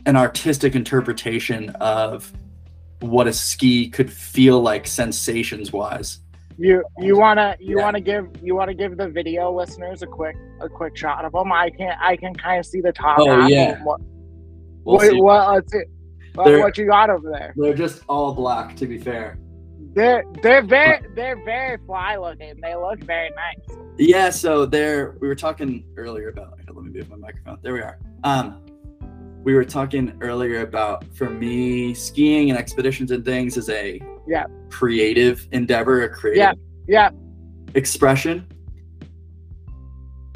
an 0.07 0.17
artistic 0.17 0.75
interpretation 0.75 1.71
of 1.81 2.33
what 3.01 3.27
a 3.27 3.33
ski 3.33 3.88
could 3.88 4.12
feel 4.12 4.61
like 4.61 4.87
sensations 4.87 5.73
wise. 5.73 6.19
You 6.59 6.85
you 6.99 7.19
wanna 7.19 7.57
you 7.59 7.79
Yeah. 7.79 7.85
wanna 7.85 8.01
give 8.01 8.29
you 8.43 8.55
wanna 8.55 8.75
give 8.75 8.97
the 8.97 9.09
video 9.09 9.51
listeners 9.51 10.03
a 10.03 10.07
quick 10.07 10.37
a 10.61 10.69
quick 10.69 10.97
shot 10.97 11.25
of 11.25 11.33
them. 11.33 11.51
I 11.53 11.71
can 11.71 11.97
I 12.01 12.17
can 12.17 12.35
kind 12.35 12.61
of 12.61 12.67
see 12.67 12.81
the 12.81 12.93
top. 12.93 13.19
Oh, 13.21 13.47
yeah. 13.47 13.83
What, 13.83 14.01
We'll 14.85 14.97
what, 14.97 15.11
see. 15.11 15.21
what 15.21 15.49
let's 15.53 15.73
see. 15.73 15.83
They're- 16.45 16.59
what 16.61 16.77
you 16.79 16.87
got 16.87 17.11
over 17.11 17.31
there? 17.31 17.53
They're 17.57 17.75
just 17.75 18.03
all 18.09 18.35
black 18.35 18.77
to 18.77 18.87
be 18.87 18.99
fair. 18.99 19.38
They're 19.95 20.25
they're 20.43 20.62
very 20.62 21.01
they're 21.17 21.43
very 21.45 21.79
fly 21.87 22.17
looking. 22.17 22.55
They 22.62 22.75
look 22.77 23.01
very 23.05 23.31
nice. 23.31 23.79
Yeah, 23.99 24.31
so 24.31 24.65
there 24.67 25.17
we 25.21 25.29
were 25.29 25.35
talking 25.35 25.85
earlier 25.97 26.29
about 26.29 26.55
here, 26.59 26.67
let 26.75 26.85
me 26.85 26.91
move 26.93 27.11
my 27.11 27.17
microphone. 27.17 27.59
There 27.62 27.73
we 27.75 27.81
are. 27.81 27.99
Um 28.25 28.61
we 29.42 29.55
were 29.55 29.64
talking 29.64 30.12
earlier 30.20 30.62
about 30.62 31.05
for 31.14 31.28
me 31.28 31.94
skiing 31.94 32.50
and 32.50 32.59
expeditions 32.59 33.11
and 33.11 33.24
things 33.24 33.57
is 33.57 33.68
a 33.70 34.00
Yeah. 34.26 34.44
creative 34.70 35.46
endeavor, 35.52 36.02
a 36.05 36.09
creative 36.09 36.57
Yeah. 36.87 37.11
Yeah. 37.11 37.11
expression. 37.74 38.46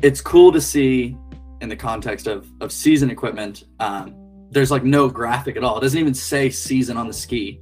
It's 0.02 0.20
cool 0.20 0.52
to 0.52 0.60
see 0.60 1.16
in 1.60 1.68
the 1.68 1.76
context 1.76 2.26
of 2.26 2.46
of 2.60 2.70
season 2.72 3.10
equipment. 3.10 3.64
Um, 3.80 4.14
there's 4.50 4.70
like 4.70 4.84
no 4.84 5.08
graphic 5.08 5.56
at 5.56 5.64
all. 5.64 5.78
It 5.78 5.82
doesn't 5.82 5.98
even 5.98 6.14
say 6.14 6.50
season 6.50 6.96
on 6.96 7.06
the 7.06 7.12
ski. 7.12 7.60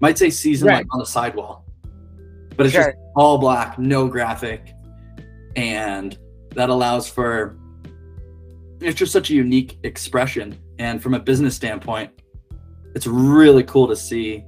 Might 0.00 0.18
say 0.18 0.30
season 0.30 0.68
Right. 0.68 0.76
like 0.78 0.86
on 0.92 0.98
the 1.00 1.06
sidewall, 1.06 1.64
but 2.56 2.66
it's 2.66 2.74
Sure. 2.74 2.84
just 2.84 2.96
all 3.16 3.38
black, 3.38 3.78
no 3.78 4.08
graphic, 4.08 4.72
and 5.56 6.16
that 6.54 6.68
allows 6.70 7.08
for 7.08 7.56
it's 8.80 8.98
just 8.98 9.12
such 9.12 9.30
a 9.30 9.34
unique 9.34 9.78
expression. 9.84 10.56
And 10.82 11.00
from 11.00 11.14
a 11.14 11.20
business 11.20 11.54
standpoint, 11.54 12.10
it's 12.96 13.06
really 13.06 13.62
cool 13.62 13.86
to 13.86 13.94
see 13.94 14.44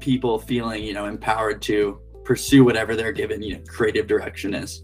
people 0.00 0.40
feeling 0.40 0.82
you 0.82 0.92
know 0.92 1.06
empowered 1.06 1.62
to 1.62 2.00
pursue 2.24 2.64
whatever 2.64 2.96
their 2.96 3.12
given 3.12 3.40
you 3.40 3.54
know 3.54 3.62
creative 3.68 4.08
direction 4.08 4.54
is. 4.54 4.82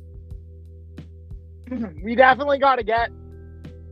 Mm-hmm. 1.69 2.05
we 2.05 2.15
definitely 2.15 2.59
got 2.59 2.77
to 2.77 2.85
get 2.85 3.11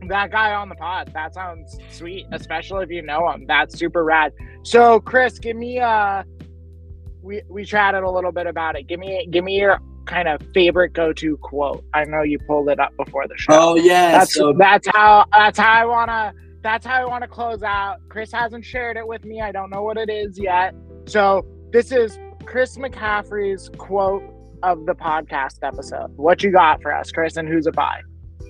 that 0.07 0.31
guy 0.31 0.53
on 0.53 0.69
the 0.69 0.75
pod. 0.75 1.11
That 1.13 1.33
sounds 1.33 1.77
sweet, 1.91 2.25
especially 2.31 2.83
if 2.85 2.89
you 2.89 3.01
know 3.01 3.29
him. 3.29 3.45
That's 3.47 3.77
super 3.77 4.05
rad. 4.05 4.31
So, 4.63 5.01
Chris, 5.01 5.39
give 5.39 5.57
me 5.57 5.79
a. 5.79 6.23
we 7.21 7.41
we 7.49 7.65
chatted 7.65 8.03
a 8.03 8.09
little 8.09 8.31
bit 8.31 8.47
about 8.47 8.77
it. 8.77 8.87
Give 8.87 8.99
me 9.01 9.27
give 9.29 9.43
me 9.43 9.59
your 9.59 9.77
kind 10.05 10.29
of 10.29 10.41
favorite 10.53 10.93
go-to 10.93 11.35
quote. 11.37 11.83
I 11.93 12.05
know 12.05 12.21
you 12.21 12.39
pulled 12.39 12.69
it 12.69 12.79
up 12.79 12.95
before 12.95 13.27
the 13.27 13.35
show. 13.35 13.51
Oh 13.51 13.75
yeah, 13.75 14.19
that's 14.19 14.35
so 14.35 14.53
that's 14.57 14.87
how 14.87 15.25
that's 15.33 15.59
how 15.59 15.73
I 15.73 15.85
wanna 15.85 16.33
that's 16.63 16.85
how 16.85 17.01
I 17.01 17.05
wanna 17.05 17.27
close 17.27 17.63
out. 17.63 17.97
Chris 18.09 18.31
hasn't 18.31 18.63
shared 18.65 18.97
it 18.97 19.07
with 19.07 19.23
me. 19.25 19.41
I 19.41 19.51
don't 19.51 19.69
know 19.69 19.83
what 19.83 19.97
it 19.97 20.09
is 20.09 20.37
yet. 20.39 20.73
So 21.07 21.45
this 21.71 21.91
is 21.91 22.17
Chris 22.45 22.77
McCaffrey's 22.77 23.69
quote 23.77 24.23
of 24.63 24.85
the 24.85 24.93
podcast 24.93 25.57
episode. 25.63 26.15
What 26.17 26.43
you 26.43 26.51
got 26.51 26.81
for 26.81 26.93
us, 26.93 27.11
Chris, 27.11 27.37
and 27.37 27.47
who's 27.47 27.67
it 27.67 27.75
by? 27.75 28.01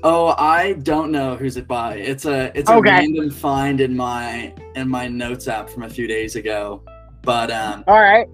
oh 0.03 0.33
I 0.39 0.73
don't 0.73 1.11
know 1.11 1.35
who's 1.35 1.57
it 1.57 1.67
by. 1.67 1.95
It's 1.95 2.25
a 2.25 2.51
it's 2.57 2.69
a 2.69 2.73
Okay. 2.75 2.89
random 2.89 3.29
find 3.29 3.79
in 3.81 3.95
my 3.95 4.51
in 4.75 4.89
my 4.89 5.07
notes 5.07 5.47
app 5.47 5.69
from 5.69 5.83
a 5.83 5.89
few 5.89 6.07
days 6.07 6.35
ago. 6.35 6.83
But 7.21 7.51
um 7.51 7.83
All 7.87 7.99
right. 7.99 8.27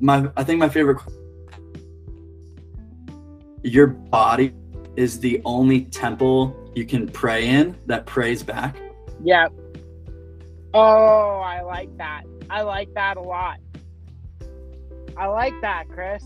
my 0.00 0.28
I 0.36 0.44
think 0.44 0.58
my 0.58 0.68
favorite 0.68 0.98
your 3.62 3.86
body 3.86 4.52
is 4.96 5.20
the 5.20 5.40
only 5.44 5.82
temple 5.86 6.54
you 6.74 6.84
can 6.86 7.08
pray 7.08 7.46
in 7.48 7.76
that 7.86 8.06
prays 8.06 8.42
back. 8.42 8.76
Yeah. 9.22 9.48
Oh, 10.74 11.40
I 11.44 11.60
like 11.62 11.94
that. 11.98 12.22
I 12.48 12.62
like 12.62 12.92
that 12.94 13.16
a 13.16 13.20
lot. 13.20 13.58
I 15.16 15.26
like 15.26 15.54
that, 15.60 15.84
Chris. 15.90 16.24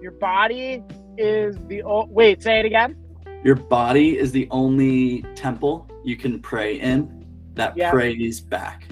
Your 0.00 0.12
body 0.12 0.82
is 1.18 1.56
the 1.66 1.82
o- 1.82 2.06
wait. 2.08 2.42
Say 2.42 2.60
it 2.60 2.66
again. 2.66 2.96
Your 3.42 3.56
body 3.56 4.18
is 4.18 4.32
the 4.32 4.46
only 4.50 5.22
temple 5.34 5.88
you 6.04 6.16
can 6.16 6.38
pray 6.40 6.80
in 6.80 7.24
that 7.54 7.76
Yeah. 7.76 7.90
prays 7.90 8.40
back. 8.40 8.86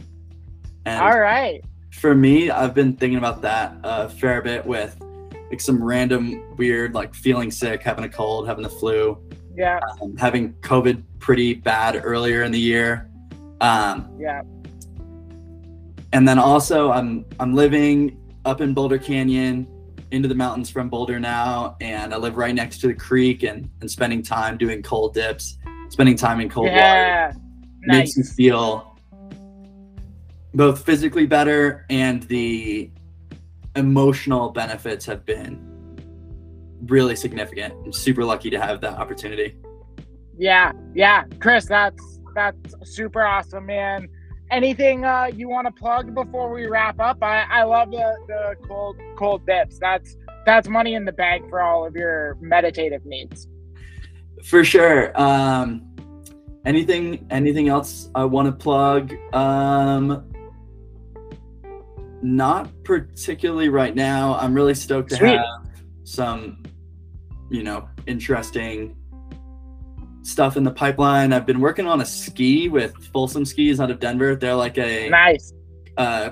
And 0.85 1.01
All 1.01 1.19
right. 1.21 1.63
for 1.93 2.15
me, 2.15 2.51
I've 2.51 2.75
been 2.75 2.97
thinking 2.97 3.19
about 3.19 3.43
that 3.43 3.77
a 3.85 4.09
fair 4.09 4.43
bit 4.43 4.67
with 4.67 4.97
like 5.51 5.61
some 5.61 5.83
random 5.83 6.57
weird, 6.57 6.95
like 6.95 7.15
feeling 7.15 7.51
sick, 7.51 7.83
having 7.83 8.05
a 8.05 8.09
cold, 8.09 8.49
having 8.49 8.63
the 8.65 8.71
flu, 8.71 9.19
Yeah. 9.57 9.81
um, 10.01 10.17
having 10.17 10.55
COVID 10.55 11.03
pretty 11.19 11.55
bad 11.55 12.01
earlier 12.03 12.43
in 12.43 12.53
the 12.53 12.59
year. 12.61 13.09
Um, 13.61 14.09
Yeah. 14.19 14.43
and 16.13 16.27
then 16.27 16.39
also 16.39 16.91
I'm 16.91 17.25
I'm 17.39 17.55
living 17.55 18.19
up 18.45 18.61
in 18.61 18.75
Boulder 18.75 18.99
Canyon 18.99 19.67
into 20.11 20.29
the 20.29 20.35
mountains 20.35 20.69
from 20.69 20.89
Boulder 20.89 21.19
now 21.21 21.77
and 21.81 22.13
I 22.13 22.17
live 22.19 22.37
right 22.37 22.55
next 22.55 22.81
to 22.81 22.89
the 22.89 22.95
creek 22.95 23.45
and, 23.45 23.69
and 23.81 23.91
spending 23.91 24.23
time 24.23 24.59
doing 24.59 24.83
cold 24.83 25.15
dips, 25.15 25.59
spending 25.89 26.17
time 26.17 26.41
in 26.41 26.49
cold 26.51 26.67
water 26.67 26.77
Yeah. 26.79 27.33
makes 27.83 28.17
you 28.17 28.25
feel 28.25 28.99
both 30.55 30.85
physically 30.85 31.25
better 31.27 31.87
and 31.89 32.23
the 32.25 32.91
emotional 33.77 34.51
benefits 34.51 35.07
have 35.07 35.25
been 35.25 35.72
really 36.87 37.17
significant. 37.17 37.75
I'm 37.85 37.93
super 37.93 38.25
lucky 38.25 38.51
to 38.51 38.61
have 38.61 38.81
that 38.81 38.95
opportunity. 38.99 39.57
Yeah, 40.39 40.73
yeah, 40.95 41.25
Chris, 41.41 41.67
that's 41.67 42.21
that's 42.35 42.75
super 42.85 43.23
awesome, 43.23 43.67
man. 43.67 44.09
Anything 44.51 45.05
uh, 45.05 45.31
you 45.35 45.49
want 45.49 45.67
to 45.67 45.73
plug 45.73 46.15
before 46.15 46.53
we 46.53 46.67
wrap 46.67 47.01
up? 47.01 47.23
I, 47.23 47.45
I 47.51 47.63
love 47.63 47.91
the, 47.91 48.17
the 48.27 48.57
cold 48.67 48.97
cold 49.17 49.47
dips. 49.47 49.79
That's 49.79 50.17
that's 50.45 50.69
money 50.69 50.95
in 50.95 51.05
the 51.05 51.13
bank 51.13 51.49
for 51.49 51.63
all 51.63 51.87
of 51.87 51.95
your 51.95 52.37
meditative 52.41 53.05
needs. 53.07 53.49
For 54.45 54.65
sure. 54.65 55.19
Um, 55.21 55.87
anything 56.65 57.27
anything 57.31 57.69
else 57.69 58.11
I 58.15 58.25
want 58.25 58.47
to 58.47 58.53
plug? 58.53 59.15
Um, 59.35 60.25
not 62.23 62.71
particularly 62.85 63.69
right 63.69 63.95
now. 63.95 64.37
I'm 64.37 64.55
really 64.55 64.75
stoked 64.75 65.11
to 65.11 65.17
Sweet. 65.17 65.37
have 65.39 65.47
some, 66.05 66.63
you 67.53 67.63
know, 67.63 67.89
interesting 68.07 68.97
stuff 70.23 70.57
in 70.57 70.65
the 70.65 70.71
pipeline. 70.71 71.33
I've 71.33 71.47
been 71.47 71.61
working 71.61 71.87
on 71.87 72.01
a 72.01 72.05
ski 72.05 72.69
with 72.69 72.95
Folsom 73.13 73.45
Skis 73.45 73.81
out 73.81 73.91
of 73.91 74.01
Denver. 74.01 74.35
They're 74.37 74.55
like 74.55 74.79
a 74.79 75.09
Nice. 75.11 75.53
uh, 75.97 76.31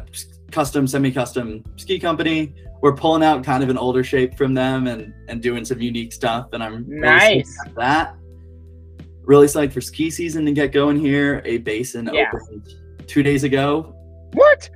custom, 0.50 0.86
semi-custom 0.86 1.64
ski 1.76 1.98
company. 1.98 2.54
We're 2.82 2.94
pulling 2.94 3.22
out 3.22 3.44
kind 3.44 3.62
of 3.62 3.68
an 3.68 3.76
older 3.76 4.02
shape 4.02 4.36
from 4.38 4.54
them 4.54 4.86
and 4.86 5.12
and 5.28 5.42
doing 5.42 5.64
some 5.64 5.80
unique 5.80 6.12
stuff. 6.12 6.48
And 6.52 6.62
I'm 6.62 6.84
Nice. 6.88 7.54
about 7.66 7.76
that. 7.76 8.14
Really 9.22 9.46
psyched 9.46 9.72
for 9.72 9.80
ski 9.82 10.10
season 10.10 10.46
to 10.46 10.52
get 10.52 10.72
going 10.72 10.98
here. 10.98 11.42
A 11.44 11.58
basin 11.58 12.08
Yeah. 12.12 12.30
opened 12.32 12.66
two 13.06 13.22
days 13.22 13.44
ago. 13.44 13.94
What? 14.32 14.70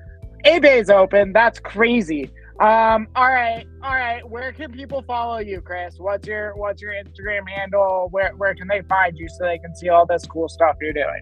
A-Bay's 0.45 0.91
open. 0.91 1.33
That's 1.33 1.59
crazy. 1.59 2.31
Um, 2.61 3.09
all 3.17 3.33
right, 3.33 3.67
all 3.83 3.97
right. 3.97 4.29
Where 4.29 4.53
can 4.53 4.71
people 4.71 5.03
follow 5.03 5.39
you, 5.39 5.61
Chris? 5.61 5.97
What's 5.99 6.29
your 6.29 6.57
what's 6.57 6.81
your 6.81 6.93
Instagram 6.93 7.49
handle? 7.49 8.09
Where 8.13 8.33
where 8.37 8.55
can 8.55 8.69
they 8.69 8.83
find 8.83 9.19
you 9.19 9.29
so 9.29 9.45
they 9.45 9.59
can 9.59 9.75
see 9.75 9.89
all 9.89 10.07
this 10.07 10.25
cool 10.25 10.49
stuff 10.49 10.77
you're 10.81 10.93
doing? 10.93 11.21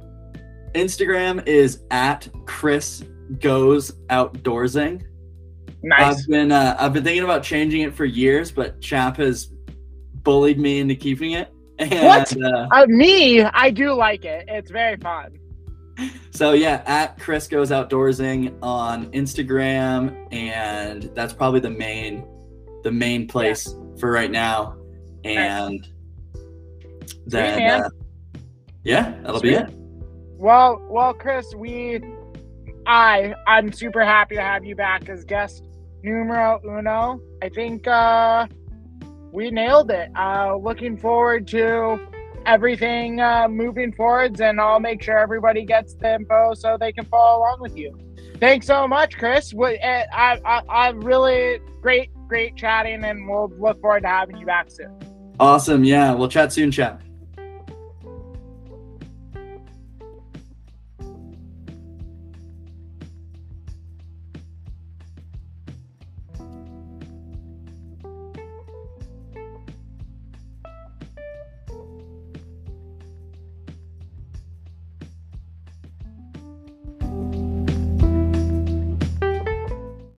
Instagram 0.74 1.46
is 1.46 1.84
at 1.90 2.28
Chris 2.44 3.04
Goes 3.40 3.92
Outdoorsing. 4.10 5.02
Nice. 5.82 6.18
I've 6.20 6.26
been 6.28 6.52
uh, 6.52 6.76
I've 6.78 6.92
been 6.92 7.04
thinking 7.04 7.24
about 7.24 7.42
changing 7.42 7.80
it 7.80 7.94
for 7.94 8.04
years, 8.04 8.52
but 8.52 8.80
Chap 8.82 9.16
has 9.16 9.50
bullied 10.22 10.58
me 10.58 10.80
into 10.80 10.94
keeping 10.94 11.32
it. 11.32 11.52
And, 11.78 12.06
What? 12.06 12.36
Uh, 12.40 12.68
Uh, 12.70 12.86
me, 12.86 13.42
I 13.42 13.70
do 13.70 13.94
like 13.94 14.24
it. 14.24 14.44
It's 14.46 14.70
very 14.70 14.98
fun. 14.98 15.36
So 16.30 16.52
yeah, 16.52 16.82
at 16.86 17.18
Chris 17.18 17.46
Goes 17.46 17.70
Outdoorsing 17.70 18.56
on 18.62 19.10
Instagram, 19.12 20.26
and 20.32 21.10
that's 21.14 21.32
probably 21.32 21.60
the 21.60 21.70
main 21.70 22.26
the 22.82 22.90
main 22.90 23.28
place 23.28 23.74
for 23.98 24.10
right 24.10 24.30
now. 24.30 24.76
And 25.24 25.86
then 27.26 27.58
man. 27.58 27.82
uh, 27.84 27.88
yeah, 28.84 29.14
that'll 29.22 29.40
Sweet. 29.40 29.50
be 29.50 29.54
it. 29.56 29.70
Well, 30.36 30.84
well, 30.90 31.14
Chris, 31.14 31.54
we, 31.54 32.00
I, 32.86 33.32
I'm 33.46 33.72
super 33.72 34.04
happy 34.04 34.34
to 34.34 34.42
have 34.42 34.64
you 34.64 34.74
back 34.74 35.08
as 35.08 35.24
guest 35.24 35.68
numero 36.02 36.60
uno. 36.64 37.20
I 37.40 37.48
think 37.48 37.86
uh, 37.86 38.48
we 39.30 39.52
nailed 39.52 39.92
it. 39.92 40.10
Uh, 40.16 40.56
looking 40.56 40.96
forward 40.96 41.46
to 41.48 42.00
everything 42.46 43.20
uh, 43.20 43.48
moving 43.48 43.92
forwards, 43.92 44.40
and 44.40 44.60
I'll 44.60 44.80
make 44.80 45.02
sure 45.02 45.18
everybody 45.18 45.64
gets 45.64 45.94
the 45.94 46.14
info 46.14 46.54
so 46.54 46.76
they 46.78 46.92
can 46.92 47.04
follow 47.06 47.40
along 47.40 47.60
with 47.60 47.76
you. 47.76 47.98
Thanks 48.38 48.66
so 48.66 48.88
much, 48.88 49.16
Chris. 49.16 49.54
Eh, 49.54 50.04
I, 50.12 50.40
I, 50.44 50.62
I 50.68 50.88
really 50.90 51.60
great, 51.80 52.10
great 52.28 52.56
chatting, 52.56 53.04
and 53.04 53.28
we'll 53.28 53.52
look 53.58 53.80
forward 53.80 54.02
to 54.02 54.08
having 54.08 54.36
you 54.36 54.46
back 54.46 54.70
soon. 54.70 54.98
Awesome. 55.38 55.84
Yeah, 55.84 56.12
we'll 56.12 56.28
chat 56.28 56.52
soon, 56.52 56.70
chat. 56.70 57.00